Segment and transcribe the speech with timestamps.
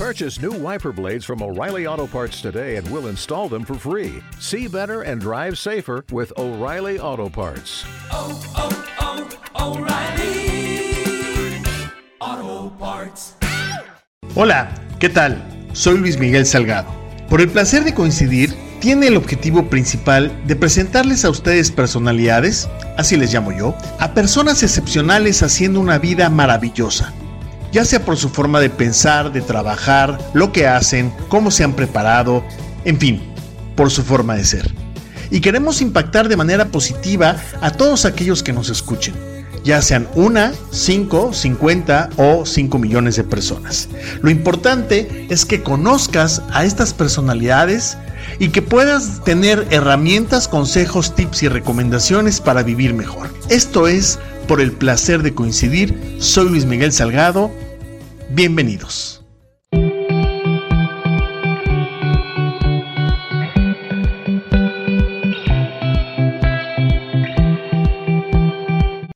[0.00, 4.22] Purchase new wiper blades from O'Reilly Auto Parts today and we'll install them for free.
[4.38, 7.84] See better and drive safer with O'Reilly Auto Parts.
[8.10, 10.94] oh, oh, O'Reilly
[12.18, 13.36] Auto Parts.
[14.34, 15.36] Hola, ¿qué tal?
[15.74, 16.88] Soy Luis Miguel Salgado.
[17.28, 23.18] Por el placer de coincidir, tiene el objetivo principal de presentarles a ustedes personalidades, así
[23.18, 27.12] les llamo yo, a personas excepcionales haciendo una vida maravillosa.
[27.72, 31.74] Ya sea por su forma de pensar, de trabajar, lo que hacen, cómo se han
[31.74, 32.44] preparado,
[32.84, 33.22] en fin,
[33.76, 34.74] por su forma de ser.
[35.30, 39.14] Y queremos impactar de manera positiva a todos aquellos que nos escuchen
[39.64, 43.88] ya sean una, cinco, cincuenta o cinco millones de personas.
[44.22, 47.96] Lo importante es que conozcas a estas personalidades
[48.38, 53.28] y que puedas tener herramientas, consejos, tips y recomendaciones para vivir mejor.
[53.48, 56.16] Esto es por el placer de coincidir.
[56.18, 57.50] Soy Luis Miguel Salgado.
[58.30, 59.24] Bienvenidos.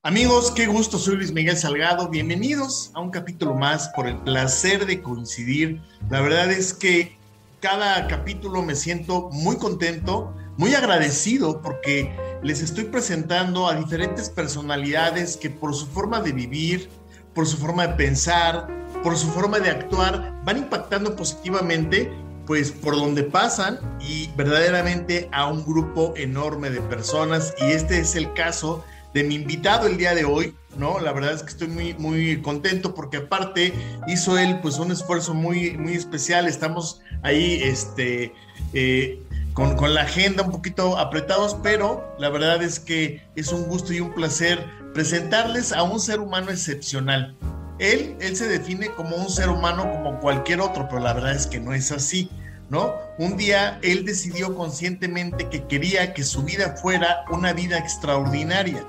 [0.03, 2.07] Amigos, qué gusto, soy Luis Miguel Salgado.
[2.09, 5.81] Bienvenidos a un capítulo más por el placer de coincidir.
[6.09, 7.17] La verdad es que
[7.59, 15.37] cada capítulo me siento muy contento, muy agradecido porque les estoy presentando a diferentes personalidades
[15.37, 16.89] que por su forma de vivir,
[17.33, 18.67] por su forma de pensar,
[19.03, 22.11] por su forma de actuar, van impactando positivamente
[22.45, 28.15] pues por donde pasan y verdaderamente a un grupo enorme de personas y este es
[28.15, 28.83] el caso
[29.15, 30.99] de mi invitado el día de hoy, ¿no?
[30.99, 33.73] La verdad es que estoy muy, muy contento porque aparte
[34.07, 36.47] hizo él pues un esfuerzo muy, muy especial.
[36.47, 38.33] Estamos ahí, este,
[38.73, 39.23] eh,
[39.55, 43.91] con, con, la agenda un poquito apretados, pero la verdad es que es un gusto
[43.91, 47.35] y un placer presentarles a un ser humano excepcional.
[47.79, 51.47] Él, él se define como un ser humano como cualquier otro, pero la verdad es
[51.47, 52.29] que no es así.
[52.67, 52.95] ¿No?
[53.19, 58.83] Un día él decidió conscientemente que quería que su vida fuera una vida extraordinaria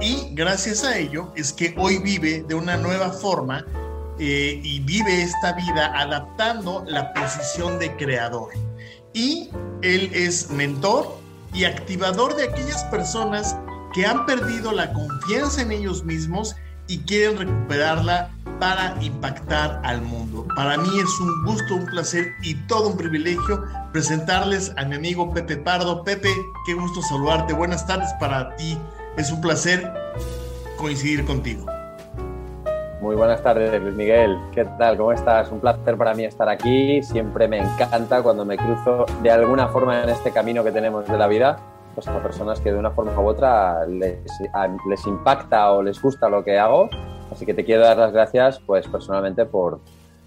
[0.00, 3.64] y gracias a ello es que hoy vive de una nueva forma
[4.18, 8.50] eh, y vive esta vida adaptando la posición de creador.
[9.12, 9.50] Y
[9.82, 11.18] él es mentor
[11.54, 13.56] y activador de aquellas personas
[13.94, 16.54] que han perdido la confianza en ellos mismos
[16.88, 20.46] y quieren recuperarla para impactar al mundo.
[20.56, 25.32] Para mí es un gusto, un placer y todo un privilegio presentarles a mi amigo
[25.32, 26.02] Pepe Pardo.
[26.02, 26.30] Pepe,
[26.66, 27.52] qué gusto saludarte.
[27.52, 28.76] Buenas tardes para ti.
[29.16, 29.92] Es un placer
[30.76, 31.66] coincidir contigo.
[33.00, 34.36] Muy buenas tardes, Luis Miguel.
[34.52, 34.96] ¿Qué tal?
[34.96, 35.52] ¿Cómo estás?
[35.52, 37.00] Un placer para mí estar aquí.
[37.00, 41.16] Siempre me encanta cuando me cruzo de alguna forma en este camino que tenemos de
[41.16, 41.60] la vida,
[41.94, 44.18] pues a personas que de una forma u otra les,
[44.88, 46.90] les impacta o les gusta lo que hago.
[47.30, 49.78] Así que te quiero dar las gracias, pues personalmente, por,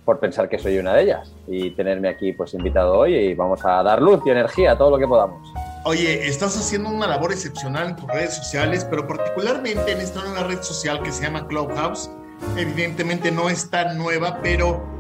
[0.06, 3.66] por pensar que soy una de ellas y tenerme aquí pues invitado hoy y vamos
[3.66, 5.46] a dar luz y energía a todo lo que podamos.
[5.84, 10.48] Oye, estás haciendo una labor excepcional en tus redes sociales, pero particularmente en esta nueva
[10.48, 12.10] red social que se llama Clubhouse.
[12.58, 14.92] Evidentemente no es tan nueva, pero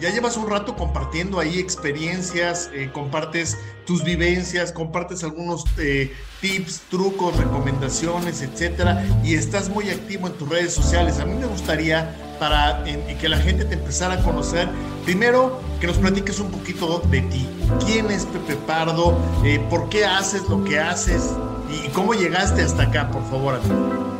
[0.00, 3.56] ya llevas un rato compartiendo ahí experiencias, eh, compartes
[3.86, 10.48] tus vivencias, compartes algunos eh, tips, trucos, recomendaciones, etcétera, y estás muy activo en tus
[10.48, 11.20] redes sociales.
[11.20, 14.68] A mí me gustaría para que la gente te empezara a conocer.
[15.04, 17.46] Primero, que nos platiques un poquito de ti.
[17.86, 19.16] ¿Quién es Pepe Pardo?
[19.44, 21.30] Eh, ¿Por qué haces lo que haces?
[21.70, 24.13] ¿Y cómo llegaste hasta acá, por favor, amigo?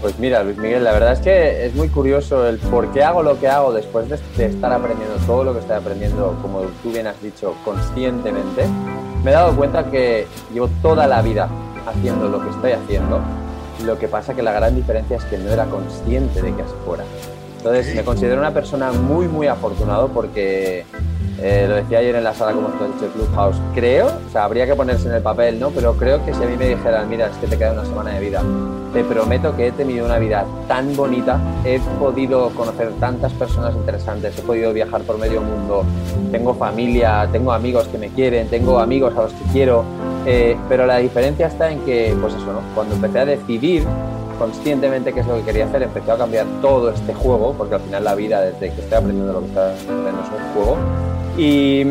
[0.00, 3.22] Pues mira, Luis Miguel, la verdad es que es muy curioso el por qué hago
[3.22, 7.06] lo que hago después de, estar aprendiendo todo lo que estoy aprendiendo, como tú bien
[7.06, 8.66] has dicho, conscientemente.
[9.24, 11.48] Me he dado cuenta que llevo toda la vida
[11.86, 13.20] haciendo lo que estoy haciendo
[13.84, 16.74] lo que pasa que la gran diferencia es que no era consciente de que así
[16.84, 17.04] fuera.
[17.58, 20.84] Entonces me considero una persona muy, muy afortunado porque,
[21.42, 24.66] eh, lo decía ayer en la sala como has dicho, Clubhouse, creo, o sea, habría
[24.66, 25.70] que ponerse en el papel, ¿no?
[25.70, 28.12] Pero creo que si a mí me dijeran, mira, es que te queda una semana
[28.12, 28.42] de vida,
[28.92, 34.38] te prometo que he tenido una vida tan bonita, he podido conocer tantas personas interesantes,
[34.38, 35.84] he podido viajar por medio mundo,
[36.32, 39.84] tengo familia, tengo amigos que me quieren, tengo amigos a los que quiero,
[40.24, 42.60] eh, pero la diferencia está en que, pues eso, ¿no?
[42.74, 43.84] Cuando empecé a decidir
[44.38, 47.80] conscientemente qué es lo que quería hacer, empecé a cambiar todo este juego, porque al
[47.80, 50.76] final la vida, desde que estoy aprendiendo lo que estoy aprendiendo, es un juego.
[51.38, 51.84] Y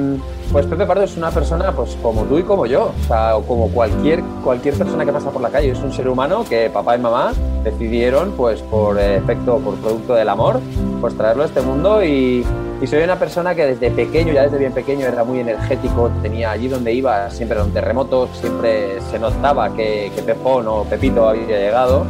[0.51, 3.69] pues Pepe Pardo es una persona pues como tú y como yo, o sea, como
[3.69, 5.71] cualquier, cualquier persona que pasa por la calle.
[5.71, 7.33] Es un ser humano que papá y mamá
[7.63, 10.59] decidieron, pues por efecto, por producto del amor,
[11.01, 12.45] pues traerlo a este mundo y,
[12.81, 16.51] y soy una persona que desde pequeño, ya desde bien pequeño, era muy energético, tenía
[16.51, 21.27] allí donde iba, siempre era un terremoto, siempre se notaba que, que Pepón o Pepito
[21.27, 22.05] había llegado.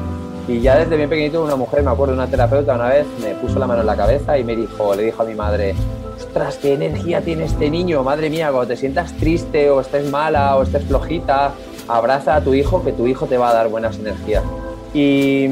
[0.47, 3.57] Y ya desde bien pequeñito una mujer, me acuerdo, una terapeuta una vez me puso
[3.57, 5.73] la mano en la cabeza y me dijo, le dijo a mi madre,
[6.15, 10.55] ostras, qué energía tiene este niño, madre mía, cuando te sientas triste o estés mala
[10.55, 11.53] o estés flojita,
[11.87, 14.43] abraza a tu hijo que tu hijo te va a dar buenas energías.
[14.93, 15.49] Y,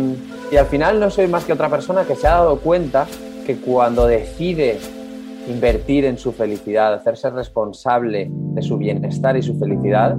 [0.51, 3.07] y al final no soy más que otra persona que se ha dado cuenta
[3.47, 4.77] que cuando decide
[5.47, 10.15] invertir en su felicidad, hacerse responsable de su bienestar y su felicidad,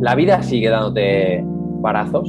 [0.00, 2.28] la vida sigue dándote barazos,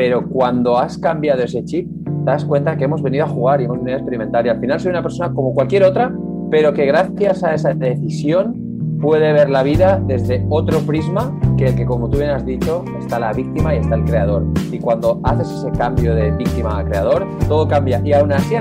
[0.00, 3.64] pero cuando has cambiado ese chip, te das cuenta que hemos venido a jugar y
[3.64, 4.46] hemos venido a experimentar.
[4.46, 6.10] Y al final soy una persona como cualquier otra,
[6.50, 11.74] pero que gracias a esa decisión puede ver la vida desde otro prisma que el
[11.74, 14.46] que, como tú bien has dicho, está la víctima y está el creador.
[14.72, 18.00] Y cuando haces ese cambio de víctima a creador, todo cambia.
[18.02, 18.54] Y aún así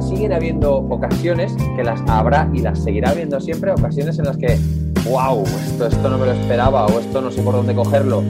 [0.00, 4.58] siguen habiendo ocasiones que las habrá y las seguirá habiendo siempre, ocasiones en las que,
[5.08, 8.24] wow, esto, esto no me lo esperaba o esto no sé por dónde cogerlo.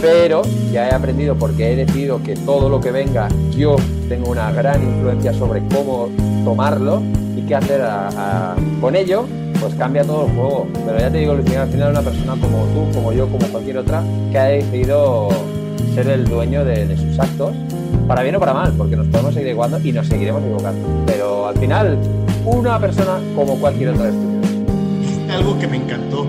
[0.00, 3.76] Pero ya he aprendido porque he decidido que todo lo que venga yo
[4.08, 6.08] tengo una gran influencia sobre cómo
[6.44, 7.02] tomarlo
[7.36, 7.82] y qué hacer
[8.80, 9.26] con ello
[9.60, 10.66] pues cambia todo el juego.
[10.84, 14.02] Pero ya te digo, al final una persona como tú, como yo, como cualquier otra,
[14.30, 15.28] que ha decidido
[15.94, 17.54] ser el dueño de, sus actos,
[18.06, 20.86] para bien o para mal, porque nos podemos seguir equivocando y nos seguiremos equivocando.
[21.06, 21.98] Pero al final,
[22.44, 26.26] una persona como cualquier otra de Algo que me encantó,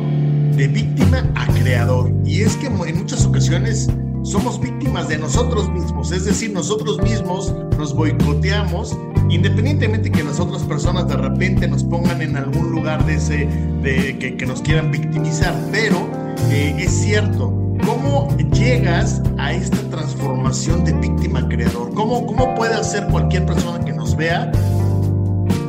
[0.57, 2.11] de víctima a creador.
[2.25, 3.87] Y es que en muchas ocasiones
[4.23, 8.97] somos víctimas de nosotros mismos, es decir, nosotros mismos nos boicoteamos
[9.29, 13.47] independientemente que las otras personas de repente nos pongan en algún lugar de ese,
[13.81, 16.09] de, que, nos quieran victimizar, pero
[16.49, 17.53] eh, es cierto,
[17.85, 21.93] ¿cómo llegas a esta transformación de víctima-creador?
[21.93, 24.51] ¿Cómo, ¿Cómo puede hacer cualquier persona que nos vea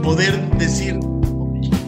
[0.03, 0.99] poder decir,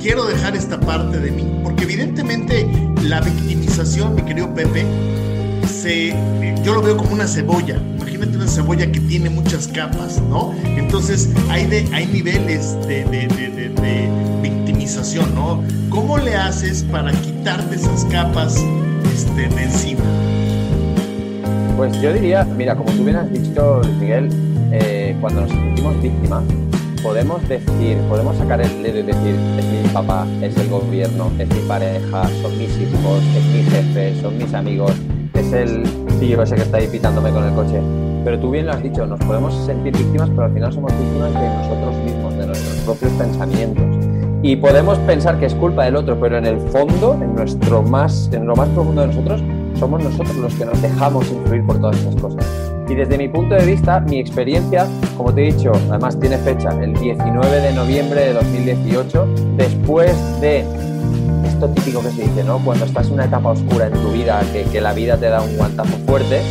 [0.00, 1.60] quiero dejar esta parte de mí?
[1.62, 2.68] Porque evidentemente
[3.02, 4.84] la victimización, mi querido Pepe,
[5.66, 6.14] se,
[6.64, 7.80] yo lo veo como una cebolla
[8.24, 10.54] una cebolla que tiene muchas capas, ¿no?
[10.64, 13.06] Entonces hay, de, hay niveles de,
[14.42, 15.62] victimización, ¿no?
[15.88, 18.56] ¿Cómo le haces para quitarte esas capas
[19.12, 20.02] este, de encima?
[21.76, 24.28] Pues yo diría, mira, como tú bien dicho, Miguel,
[24.72, 26.44] eh, cuando nos sentimos víctimas,
[27.02, 31.48] podemos decir, podemos sacar el dedo y decir, es mi papá, es el gobierno, es
[31.48, 34.92] mi pareja, son mis hijos, es mi jefe, son mis amigos,
[35.34, 35.82] es el
[36.18, 37.80] tío ese que está ahí pitándome con el coche.
[38.24, 41.32] Pero tú bien lo has dicho, nos podemos sentir víctimas, pero al final somos víctimas
[41.32, 43.84] de nosotros mismos, de nuestros propios pensamientos.
[44.42, 48.30] Y podemos pensar que es culpa del otro, pero en el fondo, en, nuestro más,
[48.32, 49.42] en lo más profundo de nosotros,
[49.78, 52.69] somos nosotros los que nos dejamos influir por todas estas cosas.
[52.90, 54.84] Y desde mi punto de vista, mi experiencia,
[55.16, 60.64] como te he dicho, además tiene fecha, el 19 de noviembre de 2018, después de
[61.44, 62.58] esto típico que se dice, ¿no?
[62.58, 65.40] Cuando estás en una etapa oscura en tu vida, que, que la vida te da
[65.40, 66.42] un guantazo fuerte,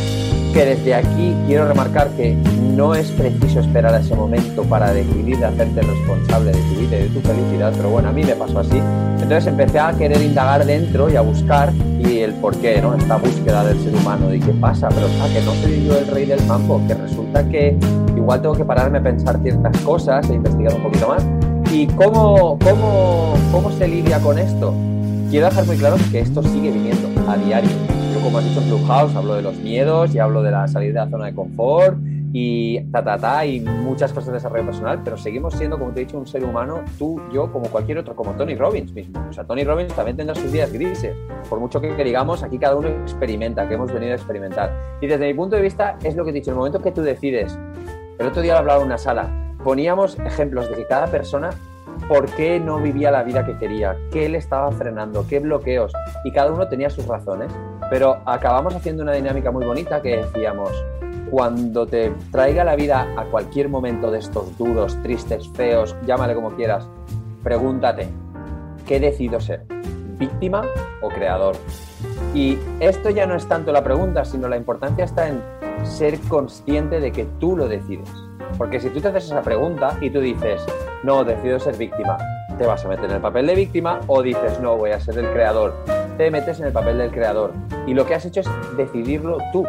[0.52, 5.44] que desde aquí quiero remarcar que no es preciso esperar a ese momento para decidir
[5.44, 8.60] hacerte responsable de tu vida y de tu felicidad, pero bueno, a mí me pasó
[8.60, 8.80] así.
[9.14, 12.94] Entonces empecé a querer indagar dentro y a buscar y el por qué, ¿no?
[12.94, 16.06] Esta búsqueda del ser humano, de qué pasa, pero sea, que no soy yo el
[16.08, 17.76] rey del mambo, que resulta que
[18.16, 21.24] igual tengo que pararme a pensar ciertas cosas e investigar un poquito más.
[21.72, 24.74] ¿Y cómo, cómo, cómo se lidia con esto?
[25.30, 29.14] Quiero dejar muy claro que esto sigue viniendo a diario como has dicho en Clubhouse,
[29.14, 31.96] hablo de los miedos y hablo de la salida de la zona de confort
[32.32, 36.00] y ta, ta, ta, y muchas cosas de desarrollo personal, pero seguimos siendo, como te
[36.00, 39.20] he dicho, un ser humano, tú, yo, como cualquier otro, como Tony Robbins mismo.
[39.28, 41.16] O sea, Tony Robbins también tendrá sus días grises.
[41.48, 44.72] Por mucho que, digamos, aquí cada uno experimenta, que hemos venido a experimentar.
[45.00, 47.02] Y desde mi punto de vista, es lo que he dicho, el momento que tú
[47.02, 47.58] decides,
[48.18, 51.50] el otro día lo hablaba en una sala, poníamos ejemplos de que cada persona
[52.08, 55.92] por qué no vivía la vida que quería, qué le estaba frenando, qué bloqueos,
[56.24, 57.52] y cada uno tenía sus razones.
[57.90, 60.70] Pero acabamos haciendo una dinámica muy bonita que decíamos,
[61.30, 66.50] cuando te traiga la vida a cualquier momento de estos duros, tristes, feos, llámale como
[66.50, 66.88] quieras,
[67.42, 68.08] pregúntate,
[68.86, 69.64] ¿qué decido ser?
[70.18, 70.62] ¿Víctima
[71.02, 71.56] o creador?
[72.34, 75.42] Y esto ya no es tanto la pregunta, sino la importancia está en
[75.84, 78.10] ser consciente de que tú lo decides.
[78.58, 80.62] Porque si tú te haces esa pregunta y tú dices,
[81.02, 82.18] no, decido ser víctima,
[82.60, 85.16] te vas a meter en el papel de víctima o dices, no, voy a ser
[85.16, 85.74] el creador,
[86.18, 87.54] te metes en el papel del creador.
[87.86, 89.66] Y lo que has hecho es decidirlo tú.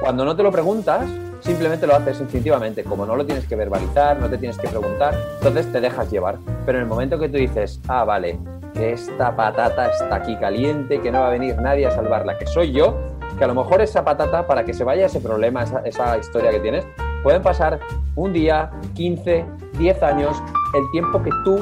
[0.00, 1.04] Cuando no te lo preguntas,
[1.40, 2.84] simplemente lo haces instintivamente.
[2.84, 6.38] Como no lo tienes que verbalizar, no te tienes que preguntar, entonces te dejas llevar.
[6.64, 8.38] Pero en el momento que tú dices, ah, vale,
[8.72, 12.46] que esta patata está aquí caliente, que no va a venir nadie a salvarla, que
[12.46, 12.96] soy yo,
[13.36, 16.52] que a lo mejor esa patata, para que se vaya ese problema, esa, esa historia
[16.52, 16.86] que tienes,
[17.24, 17.80] pueden pasar
[18.14, 19.44] un día, 15,
[19.76, 20.40] 10 años,
[20.74, 21.58] el tiempo que tú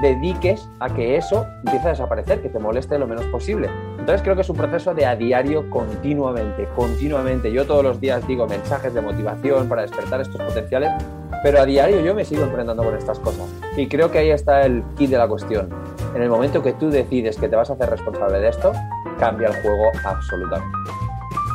[0.00, 3.68] dediques a que eso empiece a desaparecer, que te moleste lo menos posible.
[3.98, 7.52] Entonces creo que es un proceso de a diario continuamente, continuamente.
[7.52, 10.90] Yo todos los días digo mensajes de motivación para despertar estos potenciales,
[11.42, 13.46] pero a diario yo me sigo enfrentando con estas cosas.
[13.76, 15.68] Y creo que ahí está el kit de la cuestión.
[16.14, 18.72] En el momento que tú decides que te vas a hacer responsable de esto,
[19.18, 20.78] cambia el juego absolutamente.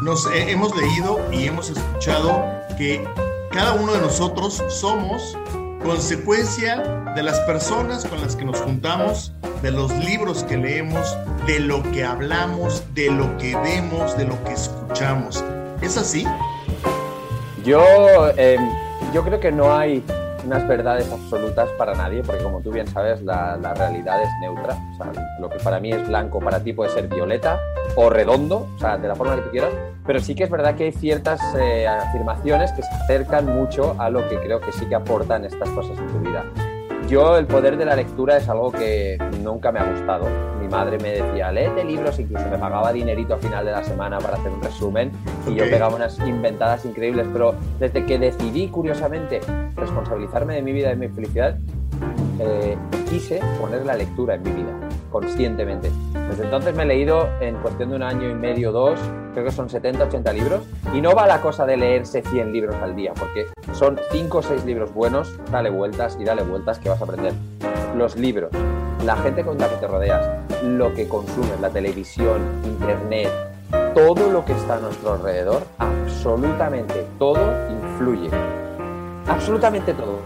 [0.04, 2.46] Nos hemos leído y hemos escuchado
[2.78, 3.06] que
[3.52, 5.38] cada uno de nosotros somos
[5.84, 6.78] consecuencia
[7.16, 11.18] de las personas con las que nos juntamos, de los libros que leemos,
[11.48, 15.44] de lo que hablamos, de lo que vemos, de lo que escuchamos.
[15.82, 16.26] ¿Es así?
[17.64, 17.84] Yo,
[18.38, 18.58] eh,
[19.14, 20.04] yo creo que no hay
[20.44, 24.76] unas verdades absolutas para nadie, porque como tú bien sabes, la, la, realidad es neutra.
[24.94, 27.60] O sea, lo que para mí es blanco, para ti puede ser violeta
[27.96, 29.72] o redondo, o sea, de la forma que tú quieras.
[30.06, 34.10] Pero sí que es verdad que hay ciertas eh, afirmaciones que se acercan mucho a
[34.10, 36.44] lo que creo que sí que aportan estas cosas en tu vida.
[37.10, 40.28] Yo el poder de la lectura es algo que nunca me ha gustado.
[40.62, 44.20] Mi madre me decía, léete libros, incluso me pagaba dinerito a final de la semana
[44.20, 45.12] para hacer un resumen
[45.48, 49.42] y yo pegaba unas inventadas increíbles, pero desde que decidí, curiosamente,
[49.76, 51.58] responsabilizarme de mi vida y de mi felicidad,
[52.40, 52.78] eh,
[53.10, 54.74] quise poner la lectura en mi vida,
[55.12, 55.92] conscientemente.
[56.30, 59.00] Desde entonces me he leído en cuestión de un año y medio, dos,
[59.34, 60.62] creo que son 70, 80 libros,
[60.94, 64.42] y no va la cosa de leerse 100 libros al día, porque son 5 o
[64.42, 67.34] 6 libros buenos, dale vueltas y dale vueltas que vas a aprender.
[67.96, 68.52] Los libros,
[69.06, 70.26] la gente con la que te rodeas,
[70.64, 73.30] lo que consumes, la televisión, internet,
[73.94, 78.30] todo lo que está a nuestro alrededor, absolutamente todo influye.
[79.28, 80.20] Absolutamente todo.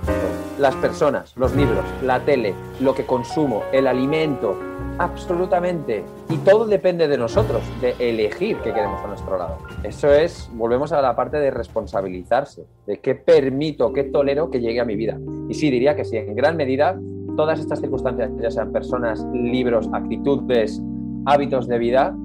[0.59, 4.55] Las personas, los libros, la tele, lo que consumo, el alimento,
[4.99, 6.03] absolutamente.
[6.29, 9.57] Y todo depende de nosotros, de elegir qué queremos a nuestro lado.
[9.83, 14.79] Eso es, volvemos a la parte de responsabilizarse, de qué permito, qué tolero que llegue
[14.79, 15.17] a mi vida.
[15.49, 16.99] Y sí, diría que sí, en gran medida,
[17.35, 20.81] todas estas circunstancias, ya sean personas, libros, actitudes,
[21.25, 22.15] hábitos de vida,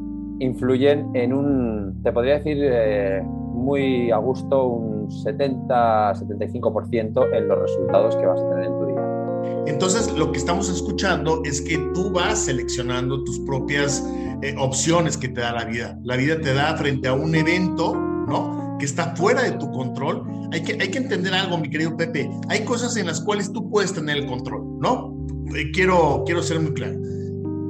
[0.41, 3.23] influyen en un, te podría decir eh,
[3.69, 9.05] muy a gusto, un 70-75% en los resultados que vas a tener en tu día.
[9.67, 14.03] Entonces, lo que estamos escuchando es que tú vas seleccionando tus propias
[14.43, 15.99] eh, opciones que te da la vida.
[16.03, 18.79] La vida te da frente a un evento, ¿no?
[18.79, 20.23] Que está fuera de tu control.
[20.53, 22.31] Hay que, hay que entender algo, mi querido Pepe.
[22.49, 25.15] Hay cosas en las cuales tú puedes tener el control, ¿no?
[25.55, 26.99] Eh, quiero, quiero ser muy claro.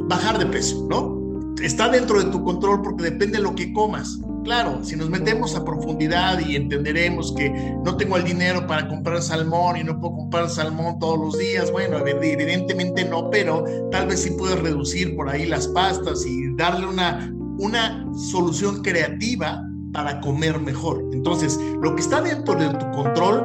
[0.08, 1.18] Bajar de peso, ¿no?
[1.60, 4.20] Está dentro de tu control porque depende de lo que comas.
[4.44, 7.50] Claro, si nos metemos a profundidad y entenderemos que
[7.84, 11.70] no tengo el dinero para comprar salmón y no puedo comprar salmón todos los días,
[11.70, 16.86] bueno, evidentemente no, pero tal vez sí puedes reducir por ahí las pastas y darle
[16.86, 21.04] una, una solución creativa para comer mejor.
[21.12, 23.44] Entonces, lo que está dentro de tu control,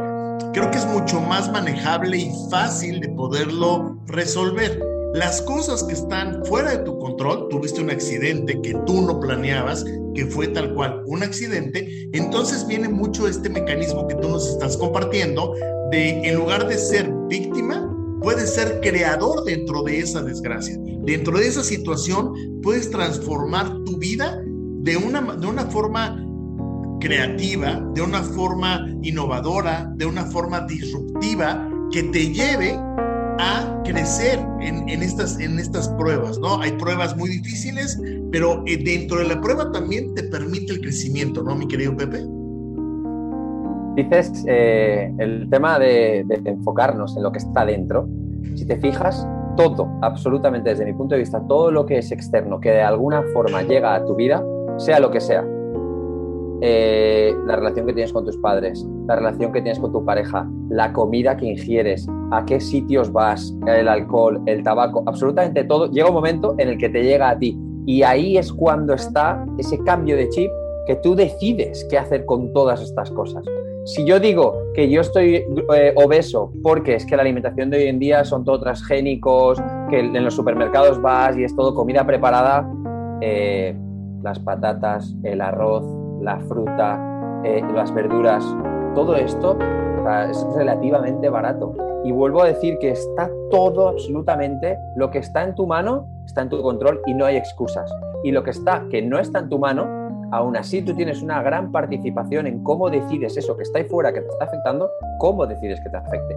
[0.54, 4.93] creo que es mucho más manejable y fácil de poderlo resolver.
[5.14, 9.86] Las cosas que están fuera de tu control, tuviste un accidente que tú no planeabas,
[10.16, 14.76] que fue tal cual un accidente, entonces viene mucho este mecanismo que tú nos estás
[14.76, 15.54] compartiendo
[15.92, 20.78] de en lugar de ser víctima, puedes ser creador dentro de esa desgracia.
[21.04, 26.26] Dentro de esa situación puedes transformar tu vida de una, de una forma
[27.00, 32.80] creativa, de una forma innovadora, de una forma disruptiva que te lleve
[33.40, 36.62] a crecer en, estas, en estas pruebas, ¿no?
[36.62, 38.00] Hay pruebas muy difíciles,
[38.32, 42.26] pero eh, dentro de la prueba también te permite el crecimiento, ¿no, mi querido Pepe?
[43.96, 48.08] Dices eh, el tema de, de, enfocarnos en lo que está dentro.
[48.56, 52.60] Si te fijas, todo, absolutamente desde mi punto de vista, todo lo que es externo,
[52.60, 54.44] que de alguna forma llega a tu vida,
[54.78, 55.46] sea lo que sea,
[56.66, 60.50] eh, la relación que tienes con tus padres, la relación que tienes con tu pareja,
[60.70, 66.08] la comida que ingieres, a qué sitios vas, el alcohol, el tabaco, absolutamente todo, llega
[66.08, 67.60] un momento en el que te llega a ti.
[67.86, 70.50] Y ahí es cuando está ese cambio de chip
[70.88, 73.44] que tú decides qué hacer con todas estas cosas.
[73.84, 75.44] Si yo digo que yo estoy
[75.76, 80.00] eh, obeso porque es que la alimentación de hoy en día son todos transgénicos, que
[80.00, 82.66] en los supermercados vas y es todo comida preparada,
[83.20, 83.76] eh,
[84.22, 85.84] las patatas, el arroz,
[86.24, 88.44] la fruta, eh, las verduras,
[88.96, 89.58] todo esto
[90.30, 91.74] es relativamente barato.
[92.04, 96.42] Y vuelvo a decir que está todo absolutamente, lo que está en tu mano está
[96.42, 97.92] en tu control y no hay excusas.
[98.24, 99.86] Y lo que está, que no está en tu mano,
[100.32, 104.12] aún así tú tienes una gran participación en cómo decides eso que está ahí fuera,
[104.14, 104.90] que te está afectando,
[105.20, 106.36] cómo decides que te afecte.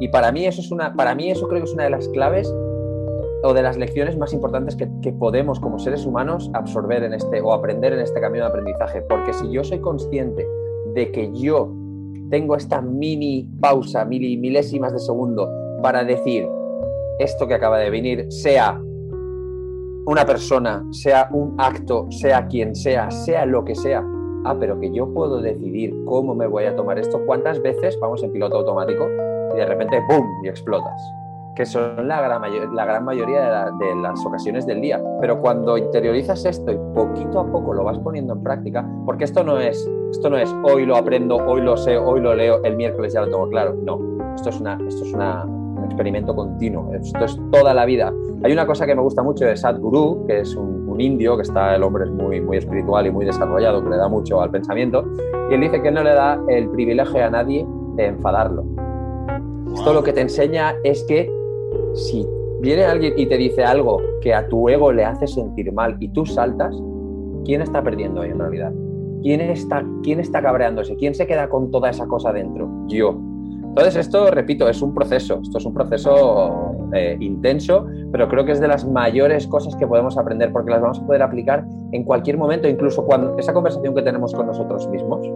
[0.00, 2.06] Y para mí eso es una, para mí eso creo que es una de las
[2.08, 2.52] claves
[3.42, 7.52] o de las lecciones más importantes que, podemos como seres humanos absorber en este o
[7.52, 9.02] aprender en este camino de aprendizaje.
[9.02, 10.46] Porque si yo soy consciente
[10.94, 11.72] de que yo
[12.30, 15.48] tengo esta mini pausa, mil, milésimas de segundo
[15.82, 16.48] para decir,
[17.18, 18.80] esto que acaba de venir, sea
[20.06, 24.02] una persona, sea un acto, sea quien sea, sea lo que sea,
[24.44, 28.22] ah, pero que yo puedo decidir cómo me voy a tomar esto, cuántas veces vamos
[28.22, 29.06] en piloto automático
[29.54, 31.00] y de repente, ¡boom!, y explotas
[31.58, 32.40] que son la gran,
[32.72, 35.02] la gran mayoría de, las ocasiones del día.
[35.20, 39.42] Pero cuando interiorizas esto y poquito a poco lo vas poniendo en práctica, porque esto
[39.42, 42.76] no es, esto no es hoy lo aprendo, hoy lo sé, hoy lo leo, el
[42.76, 43.74] miércoles ya lo tengo claro.
[43.84, 43.98] No,
[44.36, 48.12] esto es, una, esto es una, un experimento continuo, esto es toda la vida.
[48.44, 51.76] Hay una cosa que me gusta mucho de Sadhguru, que es un, indio, que está,
[51.76, 55.04] el hombre es muy, muy espiritual y muy desarrollado, que le da mucho al pensamiento,
[55.48, 58.64] y él dice que no le da el privilegio a nadie de enfadarlo.
[59.74, 61.37] Esto lo que te enseña es que
[61.94, 62.26] si
[62.60, 66.08] viene alguien y te dice algo que a tu ego le hace sentir mal y
[66.08, 66.74] tú saltas,
[67.44, 68.72] ¿quién está perdiendo ahí en realidad?
[69.22, 70.96] ¿Quién está, ¿Quién está cabreándose?
[70.96, 72.68] ¿Quién se queda con toda esa cosa dentro?
[72.86, 73.18] Yo.
[73.68, 78.52] Entonces esto, repito, es un proceso, esto es un proceso eh, intenso, pero creo que
[78.52, 82.02] es de las mayores cosas que podemos aprender porque las vamos a poder aplicar en
[82.04, 85.28] cualquier momento, incluso cuando esa conversación que tenemos con nosotros mismos.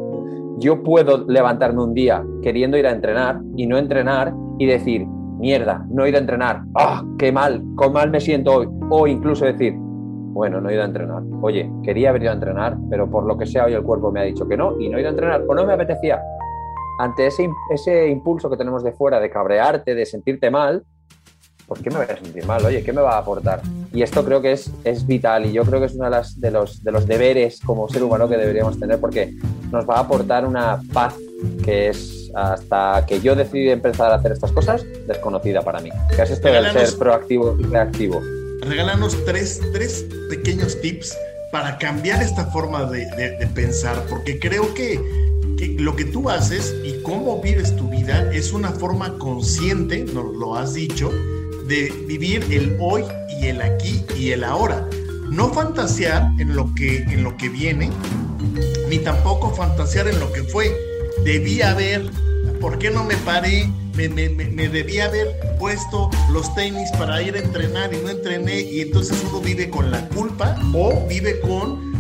[0.58, 5.06] Yo puedo levantarme un día queriendo ir a entrenar y no entrenar y decir,
[5.42, 9.08] mierda, no he ido a entrenar, ah, qué mal, qué mal me siento hoy, o
[9.08, 13.10] incluso decir, bueno, no he ido a entrenar, oye, quería haber ido a entrenar, pero
[13.10, 15.00] por lo que sea hoy el cuerpo me ha dicho que no y no he
[15.00, 16.22] ido a entrenar, o no me apetecía.
[17.00, 20.84] Ante ese, ese impulso que tenemos de fuera de cabrearte, de sentirte mal,
[21.66, 22.64] ¿por qué me voy a sentir mal?
[22.64, 23.62] Oye, ¿qué me va a aportar?
[23.92, 26.50] Y esto creo que es, es vital y yo creo que es uno de, de,
[26.52, 29.34] los, de los deberes como ser humano que deberíamos tener porque
[29.72, 31.16] nos va a aportar una paz
[31.64, 35.90] que es hasta que yo decidí empezar a hacer estas cosas, desconocida para mí.
[36.14, 38.22] ¿Qué es esto del ser proactivo y reactivo?
[38.62, 41.16] Regálanos tres, tres pequeños tips
[41.50, 43.04] para cambiar esta forma de,
[43.38, 45.00] de, pensar, porque creo que,
[45.58, 50.34] que, lo que tú haces y cómo vives tu vida es una forma consciente, nos
[50.34, 51.10] lo has dicho,
[51.66, 53.04] de vivir el hoy
[53.40, 54.88] y el aquí y el ahora.
[55.28, 57.90] No fantasear en lo que, en lo que viene,
[58.88, 60.91] ni tampoco fantasear en lo que fue
[61.24, 62.10] debí haber,
[62.60, 63.70] ¿por qué no me paré?
[63.96, 68.62] Me, me, me, debía haber puesto los tenis para ir a entrenar y no entrené
[68.62, 71.92] y entonces uno vive con la culpa o vive con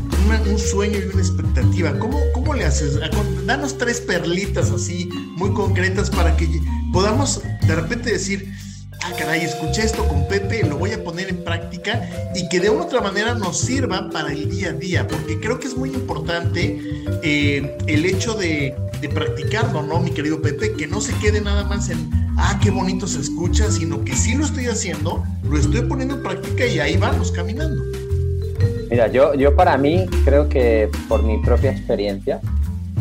[0.48, 1.98] un sueño y una expectativa.
[1.98, 2.98] ¿Cómo, ¿Cómo le haces?
[3.44, 6.48] Danos tres perlitas así muy concretas para que
[6.92, 8.50] podamos de repente decir,
[9.02, 12.70] ah, caray, escuché esto con Pepe, lo voy a poner en práctica y que de
[12.70, 15.76] una u otra manera nos sirva para el día a día, porque creo que es
[15.76, 16.80] muy importante
[17.22, 20.74] eh, el hecho de de practicarlo, ¿no, mi querido Pepe?
[20.74, 24.36] Que no se quede nada más en, ah, qué bonito se escucha, sino que sí
[24.36, 27.82] lo estoy haciendo, lo estoy poniendo en práctica y ahí vamos caminando.
[28.88, 32.40] Mira, yo, yo para mí creo que por mi propia experiencia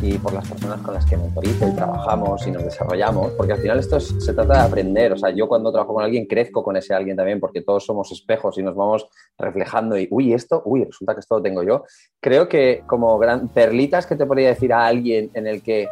[0.01, 3.59] y por las personas con las que mentorizo y trabajamos y nos desarrollamos, porque al
[3.59, 6.75] final esto se trata de aprender, o sea, yo cuando trabajo con alguien crezco con
[6.75, 10.85] ese alguien también, porque todos somos espejos y nos vamos reflejando y, uy, esto, uy,
[10.85, 11.83] resulta que esto lo tengo yo.
[12.19, 15.87] Creo que como gran perlitas que te podría decir a alguien en el que,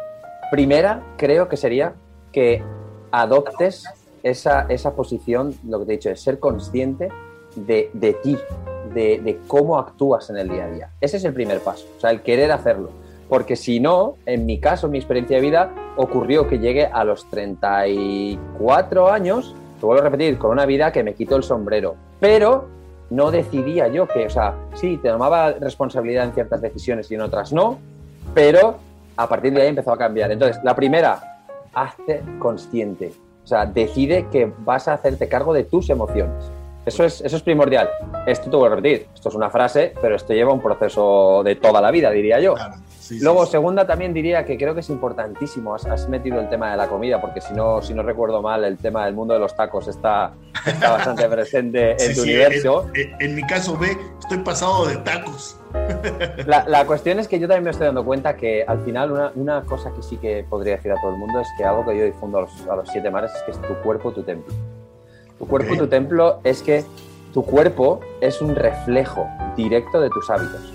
[0.50, 1.94] primera, creo que sería
[2.32, 2.62] que
[3.12, 3.84] adoptes
[4.24, 7.08] esa, esa posición, lo que te he dicho, de ser consciente
[7.54, 8.36] de, de ti,
[8.92, 10.90] de, de cómo actúas en el día a día.
[11.00, 12.90] Ese es el primer paso, o sea, el querer hacerlo
[13.30, 17.04] porque si no, en mi caso, en mi experiencia de vida, ocurrió que llegué a
[17.04, 21.94] los 34 años, te vuelvo a repetir, con una vida que me quitó el sombrero,
[22.18, 22.66] pero
[23.08, 27.20] no decidía yo que, o sea, sí, te tomaba responsabilidad en ciertas decisiones y en
[27.20, 27.78] otras no,
[28.34, 28.78] pero
[29.16, 30.32] a partir de ahí empezó a cambiar.
[30.32, 33.12] Entonces, la primera, hazte consciente,
[33.44, 36.50] o sea, decide que vas a hacerte cargo de tus emociones.
[36.86, 37.88] Eso es, eso es primordial.
[38.26, 41.56] Esto te voy a repetir, esto es una frase, pero esto lleva un proceso de
[41.56, 42.54] toda la vida, diría yo.
[43.20, 45.74] Luego, segunda, también diría que creo que es importantísimo.
[45.74, 48.78] Has, metido el tema de la comida, porque si no, si no recuerdo mal, el
[48.78, 50.32] tema del mundo de los tacos está,
[50.64, 52.86] está bastante presente en tu universo.
[52.94, 55.56] En, mi caso, ve, estoy pasado de tacos.
[56.46, 59.32] La, la, cuestión es que yo también me estoy dando cuenta que al final una,
[59.36, 61.96] una, cosa que sí que podría decir a todo el mundo es que algo que
[61.96, 64.52] yo difundo a los, a los siete mares es que es tu cuerpo, tu templo.
[65.40, 66.84] Tu cuerpo, tu templo es que
[67.32, 69.26] tu cuerpo es un reflejo
[69.56, 70.74] directo de tus hábitos.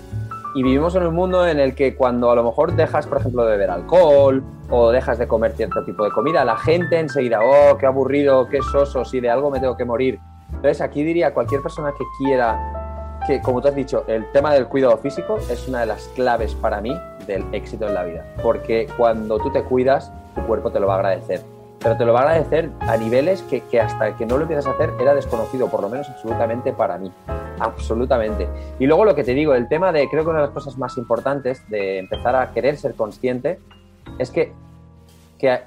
[0.56, 3.44] Y vivimos en un mundo en el que cuando a lo mejor dejas, por ejemplo,
[3.44, 7.78] de beber alcohol o dejas de comer cierto tipo de comida, la gente enseguida, oh,
[7.78, 10.18] qué aburrido, qué soso, si de algo me tengo que morir.
[10.48, 14.66] Entonces aquí diría cualquier persona que quiera, que como tú has dicho, el tema del
[14.66, 16.92] cuidado físico es una de las claves para mí
[17.28, 20.94] del éxito en la vida, porque cuando tú te cuidas, tu cuerpo te lo va
[20.94, 24.36] a agradecer pero te lo va a agradecer a niveles que, que, hasta que no
[24.36, 27.12] lo empiezas a hacer era desconocido, por lo menos absolutamente para mí.
[27.58, 28.48] Absolutamente.
[28.78, 30.76] Y luego lo que te digo, el tema de, creo que una de las cosas
[30.78, 33.58] más importantes de empezar a querer ser consciente
[34.18, 34.52] es que,
[35.38, 35.60] que,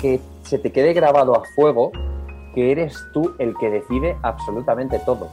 [0.00, 1.90] que se te quede grabado a fuego
[2.54, 5.28] que eres tú el que decide absolutamente todo.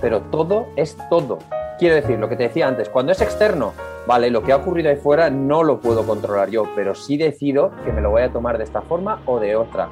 [0.00, 1.38] Pero todo es todo.
[1.78, 3.72] Quiero decir, lo que te decía antes, cuando es externo,
[4.06, 7.70] vale, lo que ha ocurrido ahí fuera no lo puedo controlar yo, pero sí decido
[7.84, 9.88] que me lo voy a tomar de esta forma o de otra.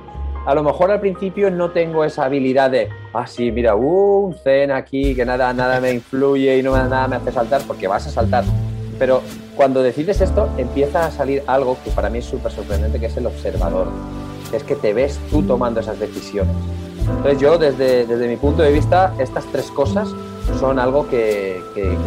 [0.47, 4.35] A lo mejor al principio no tengo esa habilidad de, ah, sí, mira, uh, un
[4.35, 8.07] zen aquí, que nada, nada me influye y no nada me hace saltar, porque vas
[8.07, 8.45] a saltar.
[8.99, 9.23] Pero
[9.57, 13.17] cuando decides esto, empieza a salir algo que para mí es súper sorprendente, que es
[13.17, 13.89] el observador.
[14.53, 16.55] Es que te ves tú tomando esas decisiones.
[17.17, 20.09] Entonces yo, desde, desde mi punto de vista, estas tres cosas
[20.59, 21.63] son algo que,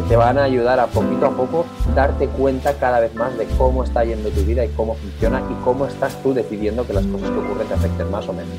[0.09, 3.83] te van a ayudar a poquito a poco darte cuenta cada vez más de cómo
[3.83, 7.29] está yendo tu vida y cómo funciona y cómo estás tú decidiendo que las cosas
[7.29, 8.51] que ocurren te afecten más o menos.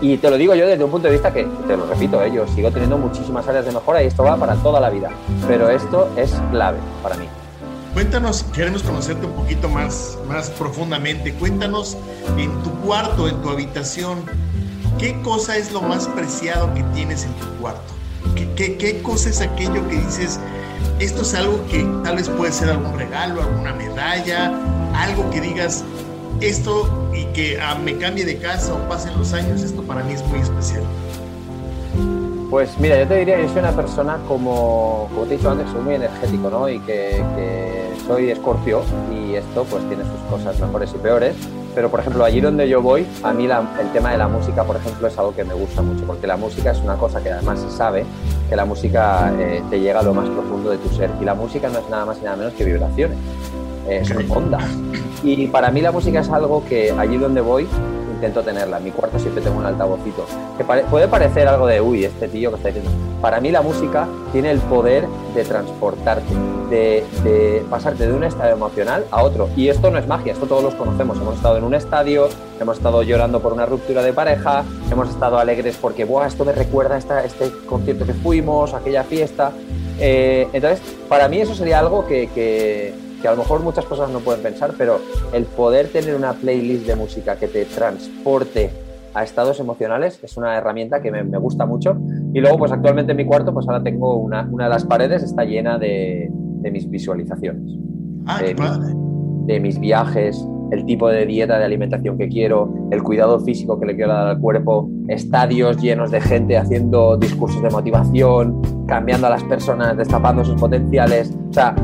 [0.00, 2.30] Y te lo digo yo desde un punto de vista que, te lo repito, ¿eh?
[2.32, 5.10] yo sigo teniendo muchísimas áreas de mejora y esto va para toda la vida,
[5.48, 7.26] pero esto es clave para mí.
[7.94, 11.32] Cuéntanos, queremos conocerte un poquito más, más profundamente.
[11.32, 11.96] Cuéntanos
[12.36, 14.18] en tu cuarto, en tu habitación,
[14.98, 17.94] ¿qué cosa es lo más preciado que tienes en tu cuarto?
[18.56, 20.40] ¿Qué, cosa es aquello que dices,
[20.98, 24.52] esto es algo que tal vez puede ser algún regalo, alguna medalla,
[24.94, 25.84] algo que digas,
[26.40, 30.14] esto y que ah, me cambie de casa o pasen los años, esto para mí
[30.14, 30.82] es muy especial?
[32.56, 35.68] Pues mira, yo te diría, yo soy una persona como, como te he dicho antes,
[35.68, 36.66] soy muy energético, ¿no?
[36.70, 37.22] Y que,
[38.06, 38.80] soy escorpio
[39.12, 41.36] y esto pues tiene sus cosas mejores y peores
[41.74, 44.76] pero por ejemplo, allí donde yo voy, a mí el tema de la música, por
[44.76, 47.60] ejemplo, es algo que me gusta mucho, porque la música es una cosa que además
[47.60, 48.06] se sabe
[48.48, 51.10] que la música eh, te llega a lo más profundo de tu ser.
[51.20, 53.18] Y la música no es nada más y nada menos que vibraciones,
[53.86, 54.64] eh, son ondas.
[55.22, 57.68] Y para mí la música es algo que allí donde voy
[58.16, 58.78] intento tenerla.
[58.78, 60.26] En mi cuarto siempre tengo un altavocito.
[60.58, 62.90] Que puede parecer algo de, uy, este tío que está diciendo.
[63.20, 66.34] Para mí la música tiene el poder de transportarte,
[66.70, 69.48] de, pasarte de un estado emocional a otro.
[69.56, 71.18] Y esto no es magia, esto todos los conocemos.
[71.18, 72.28] Hemos estado en un estadio,
[72.60, 76.52] hemos estado llorando por una ruptura de pareja, hemos estado alegres porque, Buah, esto me
[76.52, 79.52] recuerda a este concierto que fuimos, aquella fiesta.
[79.98, 84.20] Eh, entonces, para mí eso sería algo que que a lo mejor muchas personas no
[84.20, 85.00] pueden pensar, pero
[85.32, 88.70] el poder tener una playlist de música que te transporte
[89.14, 91.96] a estados emocionales es una herramienta que me, gusta mucho.
[92.34, 95.22] Y luego, pues actualmente en mi cuarto, pues ahora tengo una, una de las paredes,
[95.22, 97.62] está llena de, de mis visualizaciones.
[98.26, 98.92] Ah, de, padre.
[99.46, 103.86] de mis viajes, el tipo de dieta, de alimentación que quiero, el cuidado físico que
[103.86, 109.30] le quiero dar al cuerpo, estadios llenos de gente haciendo discursos de motivación, cambiando a
[109.30, 111.36] las personas, destapando sus potenciales.
[111.50, 111.74] O sea,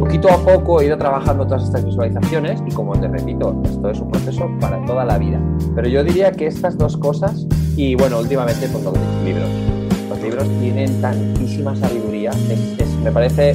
[0.00, 4.00] poquito a poco he ido trabajando todas estas visualizaciones y como te repito, esto es
[4.00, 5.38] un proceso para toda la vida.
[5.74, 9.48] Pero yo diría que estas dos cosas, y bueno, últimamente pues los libros.
[10.08, 12.30] Los libros tienen tantísima sabiduría,
[13.04, 13.54] me, parece,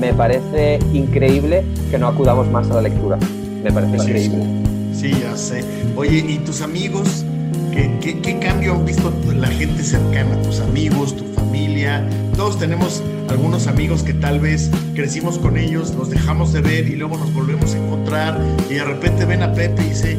[0.00, 3.16] me parece increíble que no acudamos más a la lectura.
[3.62, 4.44] Me parece increíble.
[4.92, 5.64] Sí, ya sé.
[5.96, 7.24] Oye, ¿y tus amigos?
[7.72, 10.42] ¿Qué, qué, cambio han visto la gente cercana?
[10.42, 12.08] ¿Tus amigos, tu familia?
[12.36, 16.96] Todos tenemos algunos amigos que tal vez crecimos con ellos, nos dejamos de ver y
[16.96, 20.18] luego nos volvemos a encontrar y de repente ven a Pepe y dice,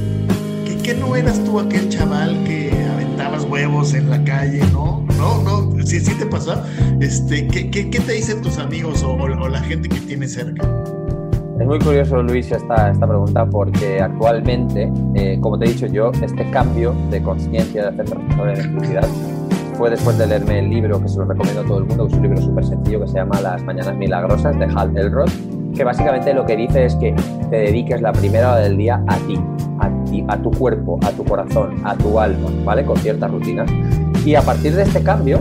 [0.65, 5.05] ¿qué, qué no eras tú aquel chaval que aventabas huevos en la calle, no?
[5.17, 6.61] No, no, sí, sí te pasó.
[6.99, 10.67] Este, ¿qué, qué, qué te dicen tus amigos o, o, la gente que tienes cerca?
[11.59, 16.11] Es muy curioso, Luis, esta, esta pregunta porque actualmente, eh, como te he dicho yo,
[16.21, 19.07] este cambio de conciencia de hacer responsable de electricidad
[19.77, 22.13] fue después de leerme el libro, que se lo recomiendo a todo el mundo, es
[22.13, 25.29] un libro súper sencillo que se llama Las Mañanas Milagrosas de Hal Elrod,
[25.75, 27.15] que básicamente lo que dice es que
[27.49, 29.39] te dediques la primera hora del día a ti,
[29.79, 32.83] a ti, a tu cuerpo, a tu corazón, a tu alma, ¿vale?
[32.83, 33.69] Con ciertas rutinas.
[34.25, 35.39] Y a partir de este cambio,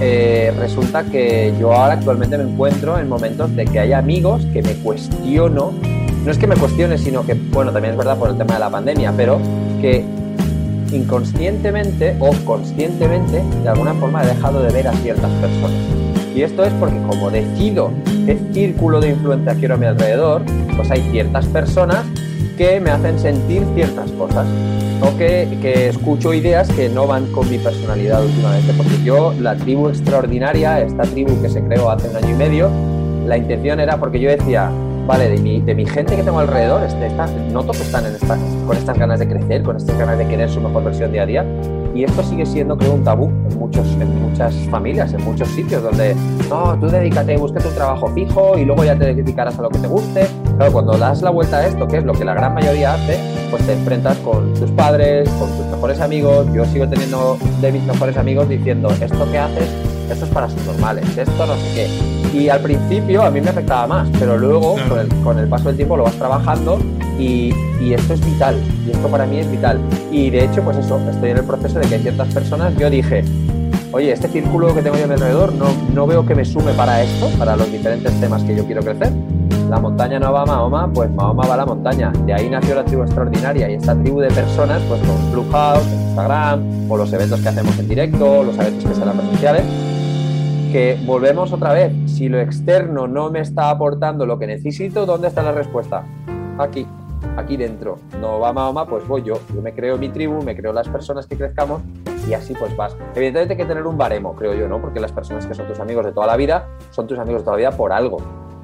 [0.00, 4.62] eh, resulta que yo ahora actualmente me encuentro en momentos de que hay amigos que
[4.62, 5.72] me cuestiono,
[6.24, 8.60] no es que me cuestione, sino que, bueno, también es verdad por el tema de
[8.60, 9.38] la pandemia, pero
[9.80, 10.04] que
[10.92, 16.03] inconscientemente o conscientemente de alguna forma he dejado de ver a ciertas personas.
[16.34, 17.90] Y esto es porque como decido
[18.26, 20.42] qué círculo de influencia quiero a mi alrededor,
[20.76, 22.04] pues hay ciertas personas
[22.58, 24.46] que me hacen sentir ciertas cosas
[25.00, 28.72] o que, que, escucho ideas que no van con mi personalidad últimamente.
[28.74, 32.70] Porque yo, la tribu extraordinaria, esta tribu que se creó hace un año y medio,
[33.26, 34.70] la intención era porque yo decía,
[35.06, 37.10] vale, de mi, gente que tengo alrededor, este,
[37.52, 38.14] noto que están en
[38.66, 41.26] con estas ganas de crecer, con estas ganas de querer su mejor versión día a
[41.26, 41.44] día.
[41.94, 45.82] Y esto sigue siendo, creo, un tabú en, muchos, en muchas familias, en muchos sitios,
[45.82, 46.16] donde,
[46.48, 49.78] no, tú dedícate, búscate un trabajo fijo y luego ya te dedicarás a lo que
[49.78, 50.26] te guste.
[50.56, 53.18] Claro, cuando das la vuelta a esto, que es lo que la gran mayoría hace,
[53.50, 56.46] pues te enfrentas con tus padres, con tus mejores amigos.
[56.52, 59.68] Yo sigo teniendo de mis mejores amigos diciendo, esto que haces
[60.10, 62.38] esto es para normales, esto no sé qué.
[62.38, 64.76] Y al principio a mí me afectaba más, pero luego
[65.22, 66.78] con, el, paso del tiempo lo vas trabajando
[67.18, 67.52] Y,
[67.92, 69.78] esto es vital, y esto para mí es vital.
[70.10, 72.90] Y de hecho, pues eso, estoy en el proceso de que hay ciertas personas, yo
[72.90, 73.22] dije,
[73.92, 77.28] oye, este círculo que tengo yo alrededor no, no veo que me sume para esto,
[77.38, 79.12] para los diferentes temas que yo quiero crecer.
[79.70, 82.12] La montaña no va a Mahoma, pues Mahoma va a la montaña.
[82.26, 86.90] De ahí nació la tribu extraordinaria y esta tribu de personas, pues con Clubhouse, Instagram,
[86.90, 89.62] o los eventos que hacemos en directo, los eventos que serán presenciales,
[90.70, 91.92] que volvemos otra vez.
[92.06, 96.04] Si lo externo no me está aportando lo que necesito, ¿dónde está la respuesta?
[96.58, 96.86] Aquí,
[97.36, 97.98] aquí dentro.
[98.20, 99.38] No va Mahoma, pues voy yo.
[99.54, 101.82] Yo me creo mi tribu, me creo las personas que crezcamos
[102.28, 102.96] y así pues vas.
[103.14, 104.80] Evidentemente hay que tener un baremo, creo yo, ¿no?
[104.80, 107.44] Porque las personas que son tus amigos de toda la vida son tus amigos de
[107.44, 108.18] toda la vida por algo.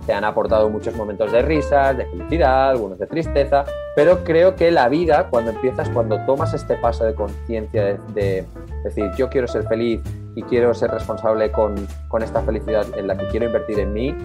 [0.06, 4.70] Te han aportado muchos momentos de risas, de felicidad, algunos de tristeza, pero creo que
[4.70, 8.46] la vida, cuando empiezas, cuando tomas este paso de conciencia de, de,
[8.82, 10.00] decir, yo quiero ser feliz
[10.34, 11.74] y quiero ser responsable con,
[12.08, 14.16] con esta felicidad en la que quiero invertir en mí,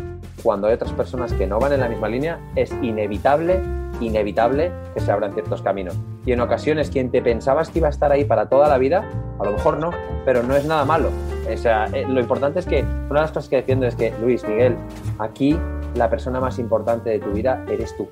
[0.43, 3.59] cuando hay otras personas que no van en la misma línea, es inevitable
[4.01, 5.97] inevitable que se abran ciertos caminos.
[6.25, 9.09] Y en ocasiones quien te pensabas que iba a estar ahí para toda la vida,
[9.39, 9.91] a lo mejor no,
[10.25, 11.09] pero no es nada malo.
[11.51, 14.13] O sea, eh, lo importante es que una de las cosas que defiendo es que,
[14.21, 14.75] Luis, Miguel,
[15.19, 15.57] aquí
[15.95, 18.07] la persona más importante de tu vida eres tú.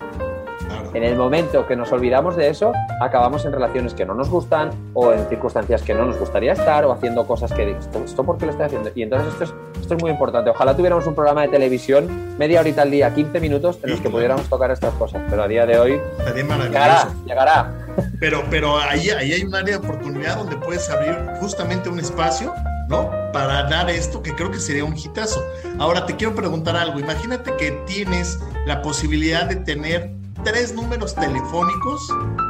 [0.93, 4.69] En el momento que nos olvidamos de eso, acabamos en relaciones que no nos gustan
[4.93, 8.37] o en circunstancias que no nos gustaría estar o haciendo cosas que esto, esto por
[8.37, 8.91] qué lo estoy haciendo.
[8.93, 10.49] Y entonces esto es, esto es muy importante.
[10.49, 14.09] Ojalá tuviéramos un programa de televisión media horita al día, 15 minutos en los que
[14.09, 15.21] pudiéramos tocar estas cosas.
[15.29, 16.01] Pero a día de hoy
[16.35, 17.71] llegará, llegará.
[18.19, 22.53] Pero, pero ahí, ahí hay un área de oportunidad donde puedes abrir justamente un espacio
[22.87, 23.09] ¿no?
[23.31, 25.43] Para dar esto, que creo que sería un hitazo.
[25.79, 26.99] Ahora te quiero preguntar algo.
[26.99, 30.11] Imagínate que tienes la posibilidad de tener
[30.43, 32.07] tres números telefónicos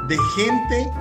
[0.08, 0.92] de gente,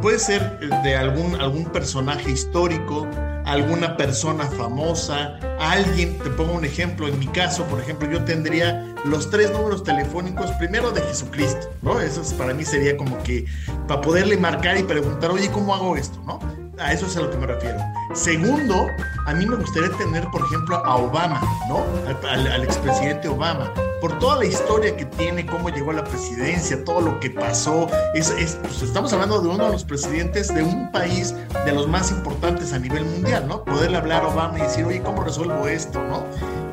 [0.00, 3.06] puede ser de algún, algún personaje histórico,
[3.44, 8.94] alguna persona famosa, alguien, te pongo un ejemplo, en mi caso, por ejemplo, yo tendría
[9.04, 12.00] los tres números telefónicos, primero de Jesucristo, ¿no?
[12.00, 13.46] Eso para mí sería como que
[13.88, 16.61] para poderle marcar y preguntar, oye, ¿cómo hago esto, no?
[16.82, 17.78] A eso es a lo que me refiero.
[18.14, 18.86] Segundo,
[19.26, 21.84] a mí me gustaría tener, por ejemplo, a Obama, ¿no?
[22.28, 26.84] Al, al expresidente Obama por toda la historia que tiene, cómo llegó a la presidencia,
[26.84, 27.88] todo lo que pasó.
[28.14, 31.32] Es, es pues estamos hablando de uno de los presidentes de un país
[31.64, 33.64] de los más importantes a nivel mundial, ¿no?
[33.64, 36.24] Poderle hablar a Obama y decir, oye, ¿cómo resuelvo esto, no?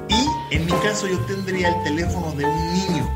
[0.08, 3.08] Y en mi caso yo tendría el teléfono de un niño,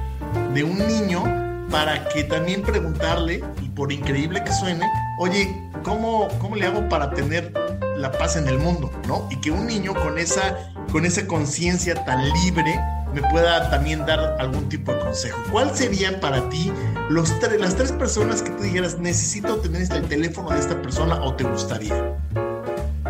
[0.53, 1.23] de un niño
[1.71, 7.11] para que también preguntarle, y por increíble que suene, oye, ¿cómo, cómo le hago para
[7.11, 7.53] tener
[7.95, 9.27] la paz en el mundo, ¿no?
[9.29, 12.79] Y que un niño con esa, con esa conciencia tan libre
[13.13, 15.37] me pueda también dar algún tipo de consejo.
[15.51, 16.71] ¿Cuál serían para ti
[17.09, 21.35] los las tres personas que tú dijeras, necesito tener el teléfono de esta persona o
[21.35, 22.15] te gustaría?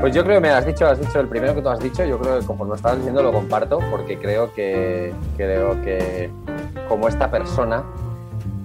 [0.01, 2.03] Pues yo creo que me has dicho, has dicho el primero que tú has dicho,
[2.03, 6.29] yo creo que como lo estabas diciendo lo comparto porque creo que creo que
[6.89, 7.83] como esta persona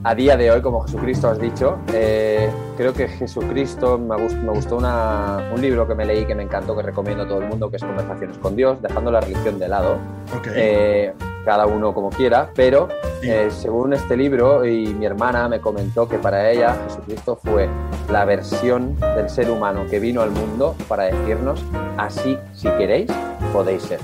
[0.04, 4.52] a día de hoy, como Jesucristo has dicho, eh, creo que Jesucristo, me, gustó, me
[4.52, 7.48] gustó una, un libro que me leí que me encantó, que recomiendo a todo el
[7.48, 9.96] mundo, que es Conversaciones con Dios, dejando la religión de lado,
[10.38, 10.52] Okay.
[10.56, 12.88] eh, cada uno como quiera, pero
[13.22, 13.30] Sí.
[13.30, 17.68] eh, según este libro, y mi hermana me comentó que para ella Jesucristo fue
[18.10, 21.64] la versión del ser humano que vino al mundo para decirnos,
[21.96, 23.10] así si queréis,
[23.52, 24.00] podéis ser.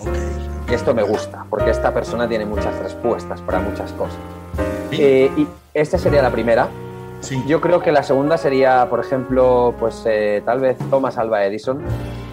[0.00, 0.70] Ok.
[0.70, 4.16] Y esto me gusta, porque esta persona tiene muchas respuestas para muchas cosas.
[4.90, 4.98] Sí.
[5.02, 6.68] Eh, y esta sería la primera.
[7.20, 7.42] sí.
[7.46, 11.80] Yo creo que la segunda sería, por ejemplo, pues eh, tal vez Thomas Alva Edison,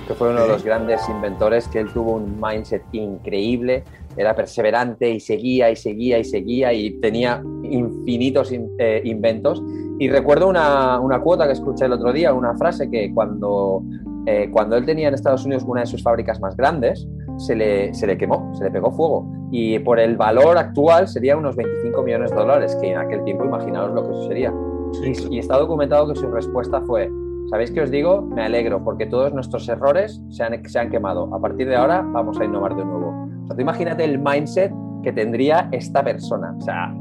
[0.07, 3.83] que fue uno de los grandes inventores, que él tuvo un mindset increíble,
[4.15, 9.61] era perseverante y seguía y seguía y seguía y tenía infinitos in- eh, inventos.
[9.99, 13.83] Y recuerdo una, una cuota que escuché el otro día, una frase que cuando,
[14.25, 17.93] eh, cuando él tenía en Estados Unidos una de sus fábricas más grandes, se le,
[17.93, 19.29] se le quemó, se le pegó fuego.
[19.51, 23.45] Y por el valor actual sería unos 25 millones de dólares, que en aquel tiempo
[23.45, 24.53] imaginaos lo que eso sería.
[24.93, 27.09] Sí, Y, y está documentado que su respuesta fue,
[27.49, 28.21] ¿sabéis qué os digo?
[28.21, 31.33] Me alegro porque todos nuestros errores se han, se han quemado.
[31.33, 33.09] A partir de ahora vamos a innovar de nuevo.
[33.43, 34.71] O sea, tú imagínate el mindset
[35.03, 36.55] que tendría esta persona.
[36.57, 36.93] O sea,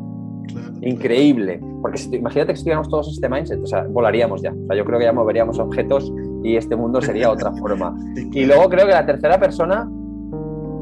[0.47, 0.73] claro.
[0.83, 1.61] increíble.
[1.83, 4.53] Porque si, imagínate que estuviéramos todos este mindset, o sea, volaríamos ya.
[4.53, 7.97] O sea, yo creo que ya moveríamos objetos y este mundo sería otra forma.
[8.33, 9.91] Y luego creo que la tercera persona,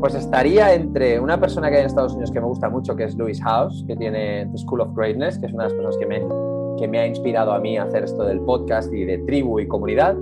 [0.04, 3.04] pues estaría entre una persona que hay en Estados Unidos que me gusta mucho, que
[3.04, 5.96] es Louis House, que tiene The School of Greatness, que es una de las personas
[5.96, 9.16] que me, que me ha inspirado a mí a hacer esto del podcast y de
[9.20, 10.14] tribu y comunidad.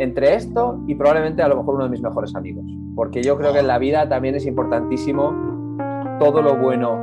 [0.00, 2.64] Entre esto y probablemente a lo mejor uno de mis mejores amigos.
[2.96, 5.32] Porque yo creo que en la vida también es importantísimo
[6.18, 6.98] todo lo bueno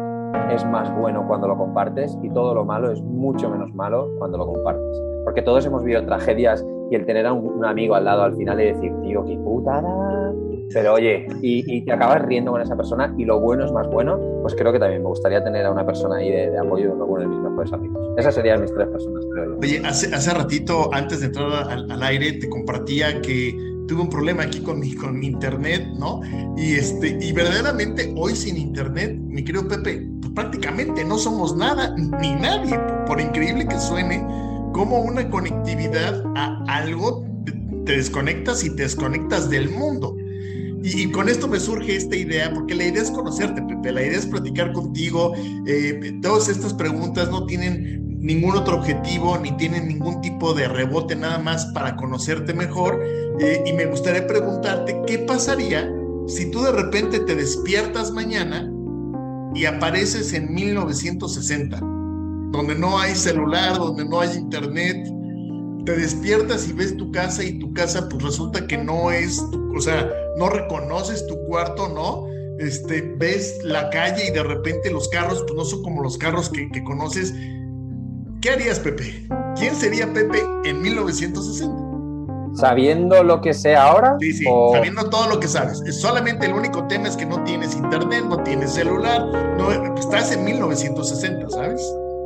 [0.53, 4.37] es más bueno cuando lo compartes y todo lo malo es mucho menos malo cuando
[4.37, 5.01] lo compartes.
[5.23, 8.61] Porque todos hemos vivido tragedias y el tener a un, amigo al lado al final
[8.61, 10.31] y decir, tío, qué putada.
[10.71, 13.87] Pero oye, y, y, te acabas riendo con esa persona y lo bueno es más
[13.89, 16.93] bueno, pues creo que también me gustaría tener a una persona ahí de, de apoyo,
[16.93, 17.97] uno de mis mejores amigos.
[18.17, 19.59] Esas serían mis tres personas, creo yo.
[19.59, 23.55] Oye, hace, hace ratito, antes de entrar al, al aire, te compartía que
[23.87, 26.21] tuve un problema aquí con mi, con mi internet, ¿no?
[26.55, 31.95] Y, este, y verdaderamente hoy sin internet, mi querido Pepe, pues prácticamente no somos nada
[31.97, 34.25] ni nadie, por, por increíble que suene,
[34.73, 37.25] como una conectividad a algo
[37.85, 40.15] te desconectas y te desconectas del mundo.
[40.83, 44.01] Y, y, con esto me surge esta idea, porque la idea es conocerte, Pepe, la
[44.01, 45.33] idea es platicar contigo.
[45.65, 51.15] Eh, todas estas preguntas no tienen ningún otro objetivo, ni tienen ningún tipo de rebote,
[51.15, 53.01] nada más para conocerte mejor.
[53.39, 55.89] Eh, y me gustaría preguntarte, ¿qué pasaría
[56.27, 58.69] si tú de repente te despiertas mañana
[59.53, 61.79] y apareces en 1960,
[62.53, 65.07] donde no hay celular, donde no hay internet?
[65.85, 69.75] Te despiertas y ves tu casa y tu casa pues resulta que no es, tu,
[69.75, 72.25] o sea, no reconoces tu cuarto, ¿no?
[72.59, 76.49] Este, ves la calle y de repente los carros pues no son como los carros
[76.49, 77.33] que, que conoces.
[78.39, 79.27] ¿Qué harías, Pepe?
[79.57, 81.93] ¿Quién sería Pepe en 1960?
[82.53, 84.15] ¿Sabiendo lo que sé ahora?
[84.19, 84.73] Sí, sí, o...
[84.73, 85.81] sabiendo todo lo que sabes.
[85.99, 89.25] Solamente el único tema es que no tienes internet, no tienes celular,
[89.57, 91.81] no, estás en 1960, ¿sabes?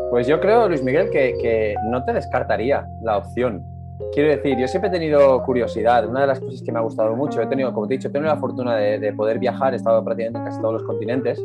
[0.09, 3.65] Pues yo creo, Luis Miguel, que, que, no te descartaría la opción.
[4.13, 6.07] Quiero decir, yo siempre he tenido curiosidad.
[6.07, 8.07] Una de las cosas que me ha gustado mucho, he tenido, como te he dicho,
[8.07, 10.83] he tenido la fortuna de, de poder viajar, he estado prácticamente en casi todos los
[10.83, 11.43] continentes.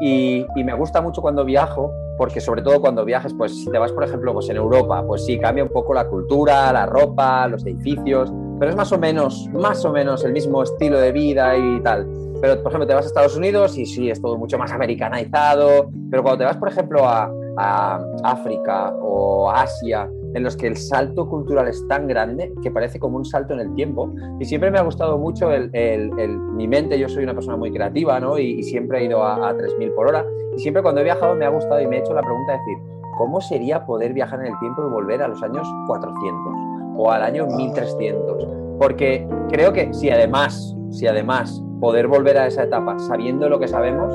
[0.00, 3.78] Y, y, me gusta mucho cuando viajo, porque sobre todo cuando viajes, pues si te
[3.78, 7.48] vas, por ejemplo, pues en Europa, pues sí, cambia un poco la cultura, la ropa,
[7.48, 11.56] los edificios, pero es más o menos, más o menos el mismo estilo de vida
[11.56, 12.06] y tal.
[12.42, 15.90] Pero, por ejemplo, te vas a Estados Unidos y sí, es todo mucho más americanizado,
[16.10, 20.76] pero cuando te vas, por ejemplo, a, a África o Asia, en los que el
[20.76, 24.12] salto cultural es tan grande que parece como un salto en el tiempo.
[24.38, 28.38] Y siempre me ha gustado mucho mi mente, yo soy una persona muy creativa, ¿no?
[28.38, 30.24] Y, y siempre he ido a, a 3.000 por hora.
[30.56, 32.58] Y siempre cuando he viajado me ha gustado y me he hecho la pregunta de
[32.58, 32.78] decir,
[33.16, 36.52] ¿cómo sería poder viajar en el tiempo y volver a los años 400
[36.96, 38.48] o al año 1300?
[38.78, 43.68] Porque creo que si además, si además poder volver a esa etapa sabiendo lo que
[43.68, 44.12] sabemos,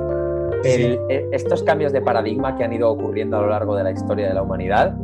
[0.63, 0.99] el,
[1.31, 4.33] estos cambios de paradigma que han ido ocurriendo a lo largo de la historia de
[4.33, 4.95] la humanidad,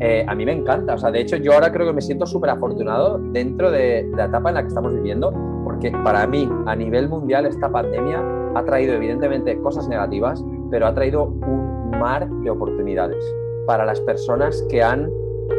[0.00, 0.94] eh, a mí me encanta.
[0.94, 4.16] O sea, de hecho, yo ahora creo que me siento súper afortunado dentro de, de,
[4.16, 5.32] la etapa en la que estamos viviendo,
[5.64, 8.22] porque para mí, a nivel mundial, esta pandemia
[8.54, 13.22] ha traído evidentemente cosas negativas, pero ha traído un mar de oportunidades
[13.66, 15.10] para las personas que han,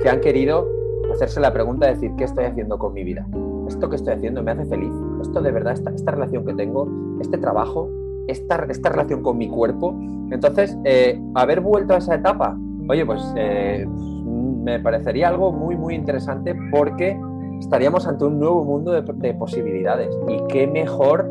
[0.01, 0.67] que han querido
[1.11, 3.27] hacerse la pregunta de decir, ¿qué estoy haciendo con mi vida?
[3.67, 4.93] ¿Esto que estoy haciendo me hace feliz?
[5.21, 6.87] ¿Esto de verdad, esta, esta relación que tengo,
[7.21, 7.89] este trabajo,
[8.27, 9.95] esta, esta relación con mi cuerpo?
[10.31, 12.57] Entonces, eh, haber vuelto a esa etapa,
[12.89, 17.17] oye, pues eh, me parecería algo muy, muy interesante porque
[17.59, 20.17] estaríamos ante un nuevo mundo de, de posibilidades.
[20.27, 21.29] Y qué mejor,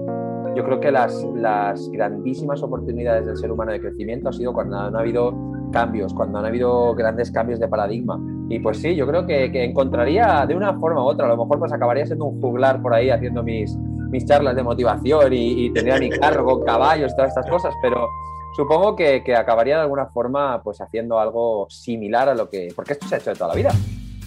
[0.54, 4.78] yo creo que las, las, grandísimas oportunidades del ser humano de crecimiento ha sido cuando
[4.78, 5.34] han habido
[5.70, 8.18] cambios, cuando han habido grandes cambios de paradigma.
[8.48, 11.36] Y pues sí, yo creo que, que encontraría de una forma u otra, a lo
[11.36, 13.76] mejor pues acabaría siendo un juglar por ahí haciendo mis,
[14.08, 18.08] mis charlas de motivación y, y tendría mi carro con caballos, todas estas cosas, pero
[18.56, 22.72] supongo que, que, acabaría de alguna forma pues haciendo algo similar a lo que...
[22.74, 23.70] Porque esto se ha hecho de toda la vida.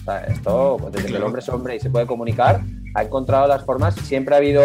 [0.00, 2.60] O sea, esto, pues, desde que el hombre es hombre y se puede comunicar,
[2.94, 3.96] ha encontrado las formas.
[3.96, 4.62] Siempre ha habido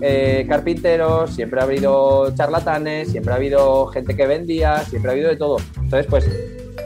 [0.00, 5.28] eh, carpinteros, siempre ha habido charlatanes, siempre ha habido gente que vendía, siempre ha habido
[5.28, 5.56] de todo.
[5.76, 6.30] Entonces, pues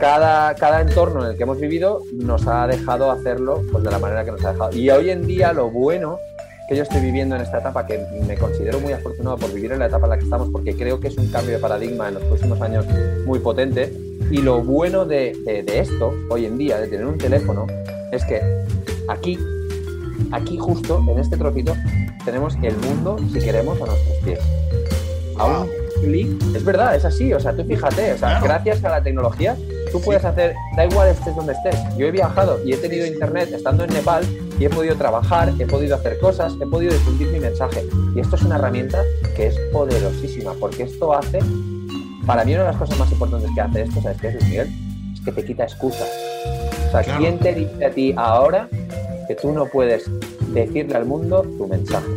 [0.01, 3.99] cada, cada entorno en el que hemos vivido nos ha dejado hacerlo pues, de la
[3.99, 4.75] manera que nos ha dejado.
[4.75, 6.19] Y hoy en día lo bueno
[6.69, 9.81] que yo estoy viviendo en esta etapa, que me considero muy afortunado por vivir en
[9.81, 12.15] la etapa en la que estamos, porque creo que es un cambio de paradigma en
[12.15, 12.87] los próximos años
[13.27, 13.93] muy potente.
[14.31, 17.67] Y lo bueno de, de, de esto, hoy en día, de tener un teléfono,
[18.11, 18.41] es que
[19.09, 19.39] aquí,
[20.33, 21.75] aquí justo, en este trocito,
[22.25, 24.39] tenemos el mundo, si queremos, a nuestros pies.
[25.37, 25.69] A un
[26.01, 29.57] clic, es verdad, es así, o sea, tú fíjate, o sea, gracias a la tecnología,
[29.93, 31.77] tú puedes hacer, da igual estés donde estés.
[31.97, 34.25] Yo he viajado y he tenido internet estando en Nepal
[34.59, 37.85] y he podido trabajar, he podido hacer cosas, he podido difundir mi mensaje.
[38.15, 39.03] Y esto es una herramienta
[39.37, 41.41] que es poderosísima, porque esto hace,
[42.27, 44.69] para mí una de las cosas más importantes que hace esto, ¿sabes qué es, Miguel?
[45.13, 46.09] Es que te quita excusas.
[46.89, 47.21] O sea, claro.
[47.21, 48.69] ¿quién te dice a ti ahora
[49.27, 50.09] que tú no puedes
[50.53, 52.11] decirle al mundo tu mensaje?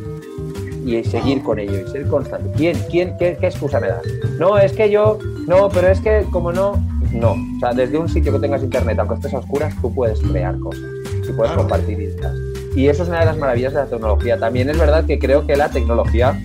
[0.86, 2.50] y seguir con ello y ser constante.
[2.56, 2.78] ¿Quién?
[2.90, 3.18] ¿Quién?
[3.18, 4.04] ¿Qué, qué excusa me das?
[4.40, 7.32] No, es que yo, no, pero es que como no, no.
[7.34, 10.58] O sea, desde un sitio que tengas internet, aunque estés a oscuras, tú puedes crear
[10.60, 10.97] cosas
[11.30, 12.34] y puedes compartir ideas.
[12.76, 14.38] Y eso es una de las maravillas de la tecnología.
[14.38, 16.40] También es verdad que creo que la tecnología,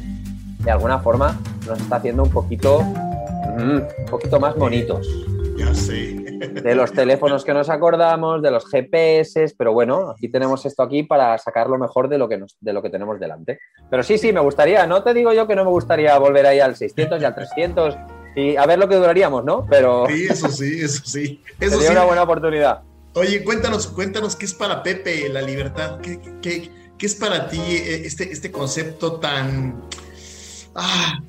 [0.64, 5.06] de alguna forma, nos está haciendo un poquito, mm, un poquito más bonitos.
[5.56, 6.14] Ya sé.
[6.14, 11.02] De los teléfonos que nos acordamos, de los GPS, pero bueno, aquí tenemos esto aquí
[11.02, 13.58] para sacar lo mejor de lo que, nos, de lo que tenemos delante.
[13.90, 16.58] Pero sí, sí, me gustaría, no te digo yo que no me gustaría volver ahí
[16.58, 17.96] al 600 y al 300
[18.34, 19.66] y a ver lo que duraríamos, ¿no?
[19.68, 21.42] Pero Sí, eso sí, eso sí.
[21.60, 21.92] Eso sería sí.
[21.92, 22.80] una buena oportunidad.
[23.14, 26.00] Oye, cuéntanos, cuéntanos qué es para Pepe la libertad.
[26.00, 29.82] ¿Qué, qué- qué es para ti eh, este, este concepto tan...
[30.74, 31.20] Ah,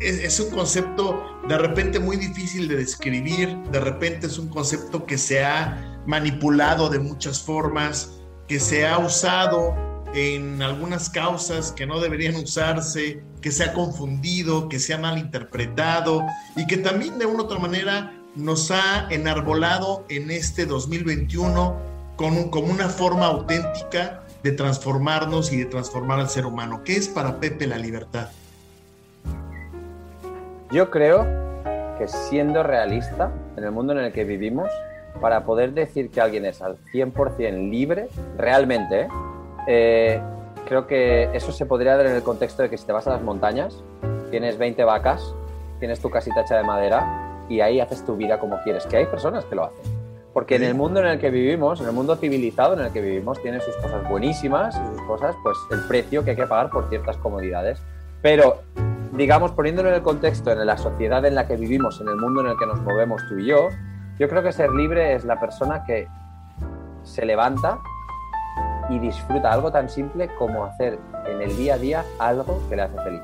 [0.00, 5.06] es, es un concepto de repente muy difícil de describir, de repente es un concepto
[5.06, 8.12] que se ha manipulado de muchas formas,
[8.48, 9.74] que se ha usado
[10.14, 16.24] en algunas causas que no deberían usarse, que se ha confundido, que se ha malinterpretado
[16.56, 21.74] y que también de una u otra manera nos ha enarbolado en este 2021
[22.16, 26.82] con un- como una forma auténtica de transformarnos y de transformar al ser humano.
[26.84, 28.28] ¿Qué es para Pepe la libertad?
[30.70, 31.26] Yo creo
[31.98, 34.68] que siendo realista en el mundo en el que vivimos,
[35.20, 39.08] para poder decir que alguien es al 100% libre, realmente, ¿eh?
[39.66, 40.20] Eh,
[40.66, 43.10] creo que eso se podría dar en el contexto de que si te vas a
[43.10, 43.74] las montañas,
[44.30, 45.22] tienes 20 vacas,
[45.80, 49.06] tienes tu casita hecha de madera y ahí haces tu vida como quieres, que hay
[49.06, 49.98] personas que lo hacen.
[50.32, 53.00] Porque en el mundo en el que vivimos, en el mundo civilizado en el que
[53.00, 56.70] vivimos, tiene sus cosas buenísimas y sus cosas, pues el precio que hay que pagar
[56.70, 57.80] por ciertas comodidades.
[58.22, 58.62] Pero
[59.12, 62.40] digamos, poniéndolo en el contexto, en la sociedad en la que vivimos, en el mundo
[62.42, 63.68] en el que nos movemos tú y yo,
[64.18, 66.06] yo creo que ser libre es la persona que
[67.02, 67.78] se levanta
[68.90, 72.82] y disfruta algo tan simple como hacer en el día a día algo que le
[72.82, 73.22] hace feliz.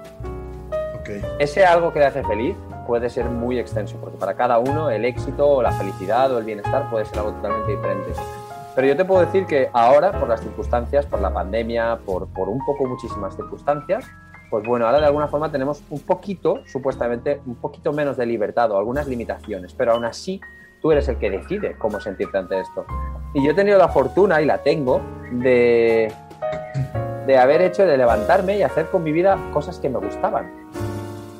[1.00, 1.10] Ok.
[1.38, 2.56] Ese algo que le hace feliz
[2.86, 6.44] puede ser muy extenso, porque para cada uno el éxito o la felicidad o el
[6.44, 8.12] bienestar puede ser algo totalmente diferente.
[8.74, 12.48] Pero yo te puedo decir que ahora, por las circunstancias, por la pandemia, por, por
[12.48, 14.04] un poco muchísimas circunstancias,
[14.50, 18.70] pues bueno, ahora de alguna forma tenemos un poquito, supuestamente, un poquito menos de libertad
[18.72, 20.40] o algunas limitaciones, pero aún así
[20.80, 22.84] tú eres el que decide cómo sentirte ante esto.
[23.32, 25.00] Y yo he tenido la fortuna, y la tengo,
[25.32, 26.12] de,
[27.26, 30.52] de haber hecho, de levantarme y hacer con mi vida cosas que me gustaban.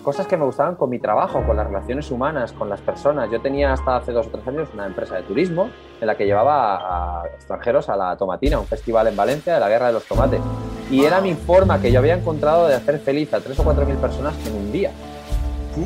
[0.05, 3.30] Cosas que me gustaban con mi trabajo, con las relaciones humanas, con las personas.
[3.30, 6.26] Yo tenía hasta hace dos o tres años una empresa de turismo en la que
[6.26, 10.05] llevaba a, extranjeros a la Tomatina, un festival en Valencia de la Guerra de los
[10.05, 10.42] Tomates.
[10.90, 13.86] Y era mi forma que yo había encontrado de hacer feliz a tres o cuatro
[13.86, 14.90] mil personas en un día.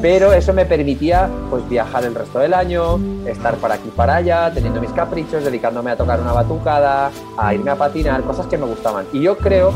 [0.03, 4.51] Pero eso me permitía pues viajar el resto del año, estar para aquí para allá,
[4.53, 8.67] teniendo mis caprichos, dedicándome a tocar una batucada, a irme a patinar, cosas que me
[8.67, 9.07] gustaban.
[9.13, 9.73] Y yo creo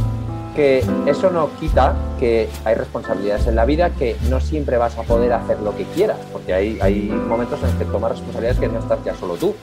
[0.55, 5.03] que eso no quita que hay responsabilidades en la vida, que no siempre vas a
[5.03, 8.69] poder hacer lo que quieras, porque hay, hay momentos en los que tomas responsabilidades que
[8.69, 9.55] no estás ya solo tú.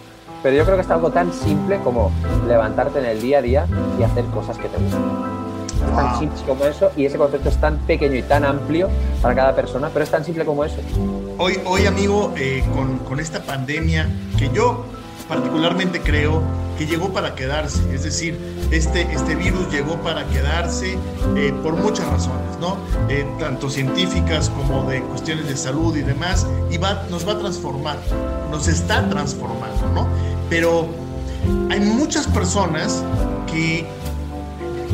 [0.41, 2.11] Pero yo creo que es algo tan simple como
[2.47, 3.65] levantarte en el día a día
[3.99, 5.29] y hacer cosas que te gustan.
[5.75, 6.19] Es tan Wow.
[6.19, 8.89] simple como eso y ese concepto es tan pequeño y tan amplio
[9.21, 10.77] para cada persona, pero es tan simple como eso.
[11.37, 14.85] Hoy, hoy amigo, eh, con, con esta pandemia que yo
[15.29, 16.41] particularmente creo
[16.77, 18.37] que llegó para quedarse, es decir,
[18.71, 20.97] este, este virus llegó para quedarse
[21.35, 22.77] eh, por muchas razones, ¿no?
[23.09, 27.39] Eh, tanto científicas como de cuestiones de salud y demás, y va, nos va a
[27.39, 27.97] transformar,
[28.49, 30.07] nos está transformando, ¿no?
[30.49, 30.87] Pero
[31.69, 33.03] hay muchas personas
[33.51, 33.85] que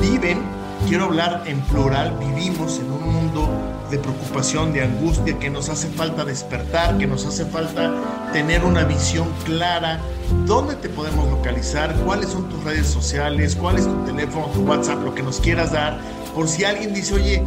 [0.02, 0.42] viven,
[0.88, 3.48] quiero hablar en plural, vivimos en un mundo
[3.96, 7.94] de preocupación, de angustia, que nos hace falta despertar, que nos hace falta
[8.34, 10.00] tener una visión clara,
[10.46, 15.02] dónde te podemos localizar, cuáles son tus redes sociales, cuál es tu teléfono, tu WhatsApp,
[15.02, 16.00] lo que nos quieras dar,
[16.34, 17.44] por si alguien dice, oye,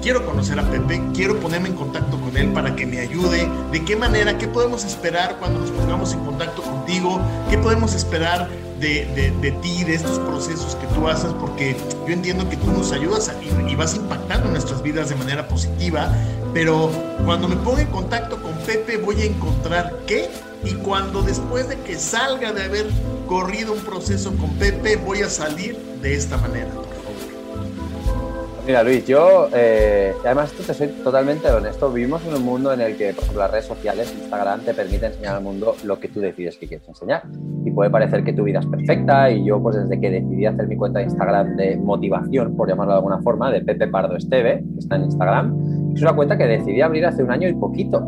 [0.00, 3.84] quiero conocer a Pepe, quiero ponerme en contacto con él para que me ayude, de
[3.84, 7.20] qué manera, qué podemos esperar cuando nos pongamos en contacto contigo,
[7.50, 8.48] qué podemos esperar
[8.80, 12.70] de, de, de ti, de estos procesos que tú haces, porque yo entiendo que tú
[12.70, 16.12] nos ayudas y, y vas impactando nuestras vidas de manera positiva,
[16.52, 16.90] pero
[17.24, 20.30] cuando me ponga en contacto con Pepe voy a encontrar qué
[20.64, 22.86] y cuando después de que salga de haber
[23.26, 26.70] corrido un proceso con Pepe voy a salir de esta manera.
[28.66, 31.92] Mira, Luis, yo, eh, además, te soy totalmente honesto.
[31.92, 35.06] Vivimos en un mundo en el que, por ejemplo, las redes sociales, Instagram, te permite
[35.06, 37.22] enseñar al mundo lo que tú decides que quieres enseñar.
[37.64, 39.30] Y puede parecer que tu vida es perfecta.
[39.30, 42.94] Y yo, pues desde que decidí hacer mi cuenta de Instagram de motivación, por llamarlo
[42.94, 46.48] de alguna forma, de Pepe Pardo Esteve, que está en Instagram, es una cuenta que
[46.48, 48.04] decidí abrir hace un año y poquito.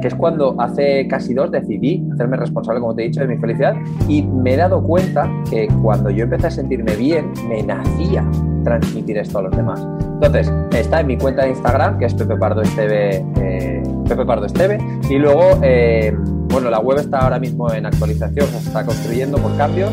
[0.00, 3.36] Que es cuando hace casi dos decidí hacerme responsable, como te he dicho, de mi
[3.36, 3.74] felicidad.
[4.08, 8.24] Y me he dado cuenta que cuando yo empecé a sentirme bien, me nacía
[8.64, 9.80] transmitir esto a los demás.
[10.00, 14.46] Entonces, está en mi cuenta de Instagram, que es Pepe Pardo Esteve, eh, Pepe Pardo
[14.46, 14.78] Esteve,
[15.08, 16.14] y luego, eh,
[16.48, 19.90] bueno, la web está ahora mismo en actualización, se está construyendo por cambios,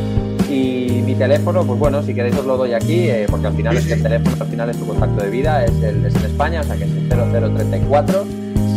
[0.49, 3.77] y mi teléfono, pues bueno, si queréis os lo doy aquí, eh, porque al final
[3.77, 6.25] es que el teléfono al final es tu contacto de vida, es, el, es en
[6.25, 8.23] España, o sea que es el 0034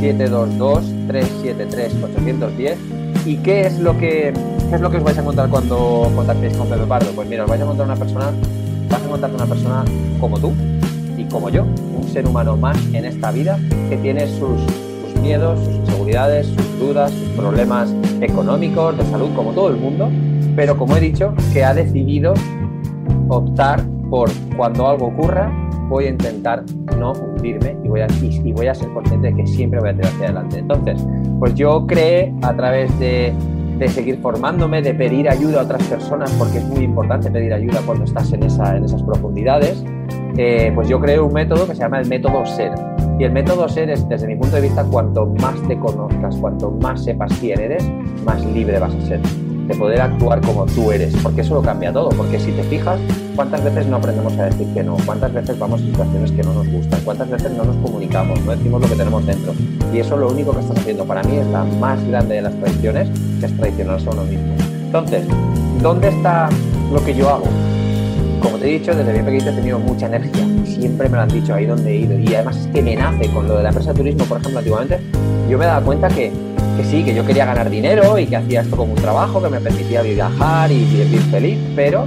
[0.01, 2.79] 722 373 810
[3.29, 4.33] ¿Y qué es lo que,
[4.71, 7.11] qué es lo que os vais a encontrar cuando contactéis con Pepe Pardo?
[7.13, 8.33] Pues mira, os vais a encontrar una persona,
[8.89, 9.85] vas a encontrar una persona
[10.21, 10.53] como tú
[11.17, 13.59] y como yo, un ser humano más en esta vida
[13.89, 14.61] que tiene sus,
[15.03, 20.11] sus miedos, sus inseguridades, sus dudas, sus problemas económicos, de salud, como todo el mundo,
[20.55, 22.35] pero como he dicho, que ha decidido
[23.29, 25.53] optar por cuando algo ocurra,
[25.89, 26.65] voy a intentar
[26.99, 29.95] no hundirme y voy a, y voy a ser consciente de que siempre voy a
[29.95, 30.59] tirar hacia adelante.
[30.59, 31.07] Entonces,
[31.39, 33.33] pues yo creé a través de,
[33.79, 37.81] de seguir formándome, de pedir ayuda a otras personas, porque es muy importante pedir ayuda
[37.87, 39.85] cuando estás en, esa, en esas profundidades,
[40.37, 42.73] eh, pues yo creé un método que se llama el método SER.
[43.19, 46.71] Y el método SER es, desde mi punto de vista, cuanto más te conozcas, cuanto
[46.71, 47.91] más sepas quién eres,
[48.25, 49.21] más libre vas a ser
[49.69, 52.99] de poder actuar como tú eres, porque eso lo cambia todo, porque si te fijas,
[53.37, 54.97] ¿cuántas veces no aprendemos a decir que no?
[55.05, 57.01] ¿Cuántas veces vamos a situaciones que no nos gustan?
[57.05, 58.41] ¿Cuántas veces no nos comunicamos?
[58.41, 59.53] No decimos lo que tenemos dentro.
[59.93, 62.55] Y eso lo único que estás haciendo para mí es la más grande de las
[62.55, 63.11] traiciones,
[63.41, 64.55] que es traicionarse a uno mismo.
[64.87, 65.25] Entonces,
[65.83, 66.49] ¿dónde está
[66.91, 67.45] lo que yo hago?
[68.41, 70.47] Como te he dicho, desde bien pequeño he tenido mucha energía.
[70.65, 72.19] Siempre me lo han dicho ahí donde he ido.
[72.19, 74.99] Y además es que me nace con lo de la empresa turismo, por ejemplo, antiguamente.
[75.51, 76.33] Yo me dado cuenta que
[76.79, 79.49] que sí, que yo quería ganar dinero y que hacía esto como un trabajo que
[79.49, 82.07] me permitía viajar y vivir feliz, pero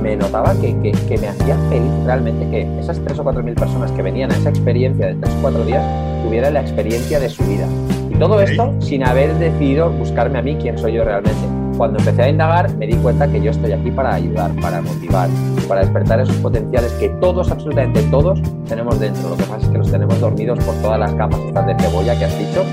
[0.00, 3.92] me notaba que, que, me hacía feliz realmente que esas tres o cuatro mil personas
[3.92, 5.84] que venían a esa experiencia de tres o cuatro días
[6.24, 7.66] tuvieran la experiencia de su vida.
[8.10, 11.42] Y todo esto sin haber decidido buscarme a mí quién soy yo realmente.
[11.76, 15.28] Cuando empecé a indagar me di cuenta que yo estoy aquí para ayudar, para motivar,
[15.68, 19.28] para despertar esos potenciales que todos, absolutamente todos, tenemos dentro.
[19.28, 22.24] Lo que pasa es que los tenemos dormidos por todas las capas de cebolla que
[22.24, 22.64] has dicho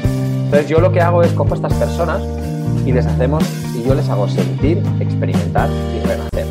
[0.45, 2.21] entonces yo lo que hago es cojo a estas personas
[2.85, 3.43] y les hacemos,
[3.75, 6.45] y yo les hago sentir, experimentar y renacer.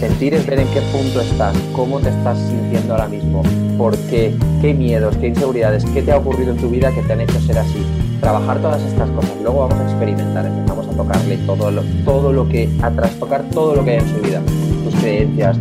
[0.00, 3.42] Sentir es ver en qué punto estás, cómo te estás sintiendo ahora mismo,
[3.76, 7.12] por qué, qué miedos, qué inseguridades, qué te ha ocurrido en tu vida que te
[7.12, 7.84] han hecho ser así.
[8.20, 12.48] Trabajar todas estas cosas, luego vamos a experimentar, empezamos a tocarle todo lo, todo lo
[12.48, 14.40] que, a trastocar todo lo que hay en su vida,
[14.84, 15.58] tus creencias,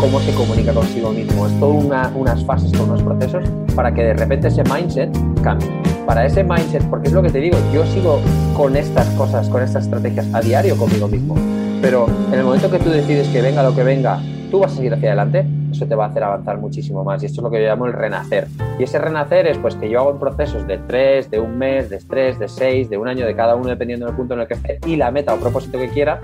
[0.00, 1.46] cómo se comunica consigo mismo.
[1.46, 3.44] Es todo unas fases, todos unos procesos
[3.76, 5.10] para que de repente ese mindset
[5.42, 5.89] cambie.
[6.06, 8.20] Para ese mindset, porque es lo que te digo, yo sigo
[8.56, 11.34] con estas cosas, con estas estrategias a diario conmigo mismo.
[11.80, 14.20] Pero en el momento que tú decides que venga lo que venga,
[14.50, 17.22] tú vas a seguir hacia adelante, eso te va a hacer avanzar muchísimo más.
[17.22, 18.48] Y esto es lo que yo llamo el renacer.
[18.78, 21.98] Y ese renacer es pues que yo hago procesos de tres, de un mes, de
[21.98, 24.54] tres, de seis, de un año, de cada uno dependiendo del punto en el que
[24.54, 26.20] esté y la meta o propósito que quiera,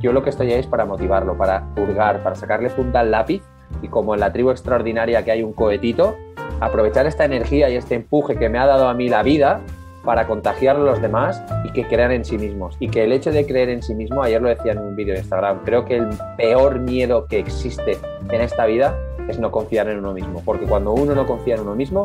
[0.00, 3.42] yo lo que estoy ahí es para motivarlo, para purgar, para sacarle punta al lápiz
[3.82, 6.16] y como en la tribu extraordinaria que hay un cohetito,
[6.60, 9.60] aprovechar esta energía y este empuje que me ha dado a mí la vida
[10.04, 12.76] para contagiarlo a los demás y que crean en sí mismos.
[12.78, 15.14] Y que el hecho de creer en sí mismo, ayer lo decía en un vídeo
[15.14, 17.98] de Instagram, creo que el peor miedo que existe
[18.30, 18.96] en esta vida
[19.28, 20.42] es no confiar en uno mismo.
[20.44, 22.04] Porque cuando uno no confía en uno mismo,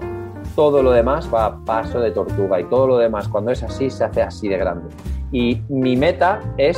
[0.55, 3.89] todo lo demás va a paso de tortuga y todo lo demás, cuando es así,
[3.89, 4.87] se hace así de grande.
[5.31, 6.77] Y mi meta es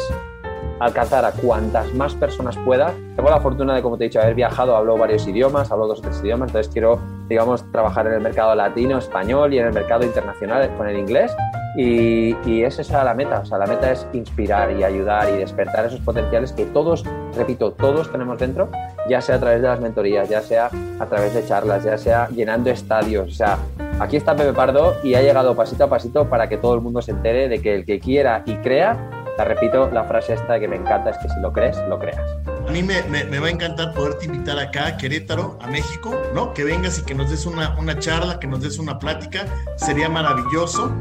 [0.82, 2.94] alcanzar a cuantas más personas pueda.
[3.16, 6.00] Tengo la fortuna de, como te he dicho, haber viajado, hablo varios idiomas, hablo dos
[6.00, 9.74] o tres idiomas, entonces quiero, digamos, trabajar en el mercado latino, español y en el
[9.74, 11.32] mercado internacional con el inglés.
[11.78, 15.38] Y, y es esa la meta, o sea, la meta es inspirar y ayudar y
[15.38, 17.06] despertar esos potenciales que todos,
[17.38, 18.68] repito, todos tenemos dentro,
[19.08, 20.70] ya sea a través de las mentorías, ya sea
[21.00, 23.58] a través de charlas, ya sea llenando estadios, o sea,
[24.02, 27.02] aquí está Pepe Pardo y ha llegado pasito a pasito para que todo el mundo
[27.02, 30.76] se entere de que el que quiera y crea repito, la frase esta que me
[30.76, 32.20] encanta es que si lo crees, lo creas.
[32.68, 36.54] A mí me, me, va a encantar poderte invitar acá a Querétaro, a México, ¿no?
[36.54, 40.10] Que vengas y que nos des una, una charla, que nos des una plática, sería
[40.10, 40.96] maravilloso.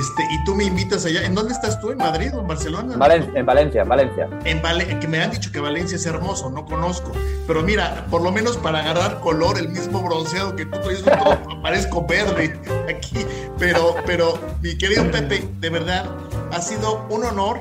[0.00, 1.24] Este, y tú me invitas allá.
[1.24, 1.90] ¿En dónde estás tú?
[1.90, 2.94] ¿En Madrid o en Barcelona?
[2.94, 2.98] en
[3.46, 4.28] Valencia, en Valencia.
[4.44, 7.12] En Vale que me han dicho que Valencia es hermoso, no conozco.
[7.46, 12.06] Pero mira, por lo menos para agarrar color, el mismo bronceado que tú, todo, parezco
[12.06, 13.26] verde aquí.
[13.58, 16.06] Pero, pero, mi querido Pepe, de verdad,
[16.50, 17.60] ha sido un honor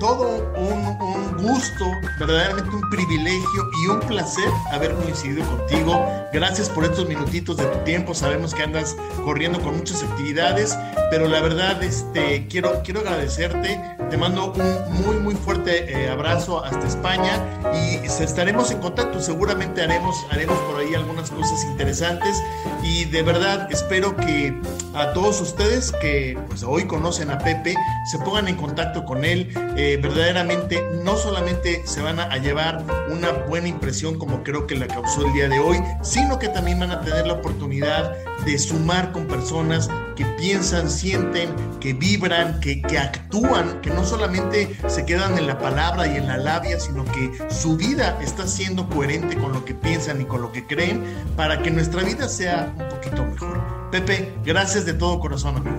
[0.00, 1.84] todo un, gusto,
[2.18, 6.04] verdaderamente un privilegio y un placer haber coincidido contigo.
[6.32, 8.14] Gracias por estos minutitos de tu tiempo.
[8.14, 10.76] Sabemos que andas corriendo con muchas actividades,
[11.10, 13.99] pero la verdad este, quiero, quiero agradecerte.
[14.10, 17.40] Te mando un muy, muy fuerte eh, abrazo hasta España
[17.72, 19.20] y estaremos en contacto.
[19.20, 22.42] Seguramente haremos, haremos por ahí algunas cosas interesantes
[22.82, 24.58] y de verdad espero que
[24.94, 27.74] a todos ustedes que pues, hoy conocen a Pepe
[28.10, 29.52] se pongan en contacto con él.
[29.76, 34.86] Eh, verdaderamente no solamente se van a, llevar una buena impresión como creo que la
[34.86, 39.12] causó el día de hoy, sino que también van a tener la oportunidad de sumar
[39.12, 41.50] con personas que piensan, sienten,
[41.80, 46.26] que vibran, que, que actúan, que no solamente se quedan en la palabra y en
[46.26, 50.42] la labia, sino que su vida está siendo coherente con lo que piensan y con
[50.42, 51.02] lo que creen
[51.36, 53.60] para que nuestra vida sea un poquito mejor.
[53.90, 55.78] Pepe, gracias de todo corazón, amigo.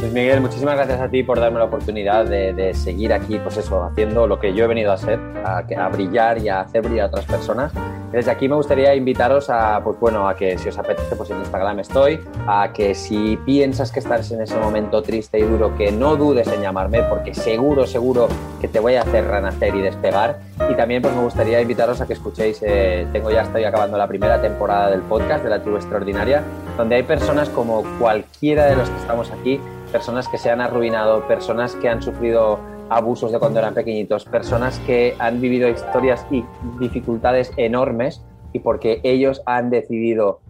[0.00, 3.82] Luis Miguel, muchísimas gracias a ti por darme la oportunidad de, seguir aquí, pues eso,
[3.82, 7.08] haciendo lo que yo he venido a hacer, a, brillar y a hacer brillar a
[7.08, 7.72] otras personas.
[8.16, 11.36] Desde aquí me gustaría invitaros a, pues bueno, a que si os apetece, pues en
[11.36, 15.92] Instagram estoy, a que si piensas que estás en ese momento triste y duro, que
[15.92, 20.38] no dudes en llamarme, porque seguro, seguro que te voy a hacer renacer y despegar.
[20.70, 24.08] Y también pues me gustaría invitaros a que escuchéis, eh, tengo ya estoy acabando la
[24.08, 26.42] primera temporada del podcast de la tribu extraordinaria,
[26.78, 29.60] donde hay personas como cualquiera de los que estamos aquí,
[29.92, 32.60] personas que se han arruinado, personas que han sufrido
[32.90, 36.44] abusos de cuando eran pequeñitos, personas que han vivido historias y
[36.80, 38.22] dificultades enormes
[38.52, 40.40] y porque ellos han decidido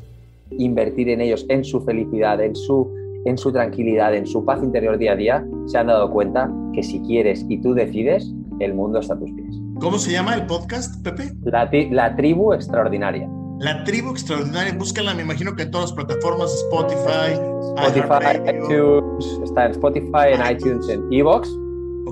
[0.50, 2.92] invertir en ellos, en su felicidad, en su,
[3.24, 6.82] en su tranquilidad, en su paz interior día a día, se han dado cuenta que
[6.82, 9.60] si quieres y tú decides, el mundo está a tus pies.
[9.80, 11.32] ¿Cómo se llama el podcast, Pepe?
[11.44, 13.28] La, la tribu extraordinaria.
[13.58, 17.40] La tribu extraordinaria, búscala, me imagino que en todas las plataformas, Spotify,
[17.76, 21.48] Spotify, iTunes, está en Spotify, en iTunes, en Evox.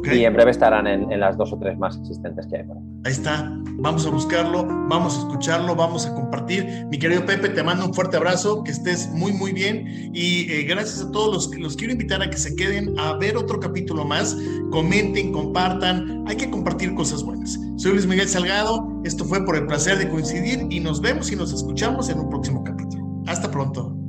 [0.02, 2.82] Y en breve estarán en, las dos o tres más existentes que hay por ahí.
[3.04, 3.50] Ahí está.
[3.76, 6.86] Vamos a buscarlo, vamos a escucharlo, vamos a compartir.
[6.90, 10.10] Mi querido Pepe, te mando un fuerte abrazo, que estés muy, muy bien.
[10.12, 13.14] Y eh, gracias a todos los que los quiero invitar a que se queden a
[13.14, 14.36] ver otro capítulo más.
[14.70, 16.24] Comenten, compartan.
[16.26, 17.58] Hay que compartir cosas buenas.
[17.76, 19.00] Soy Luis Miguel Salgado.
[19.04, 22.28] Esto fue por el placer de coincidir y nos vemos y nos escuchamos en un
[22.28, 23.04] próximo capítulo.
[23.26, 24.03] Hasta pronto.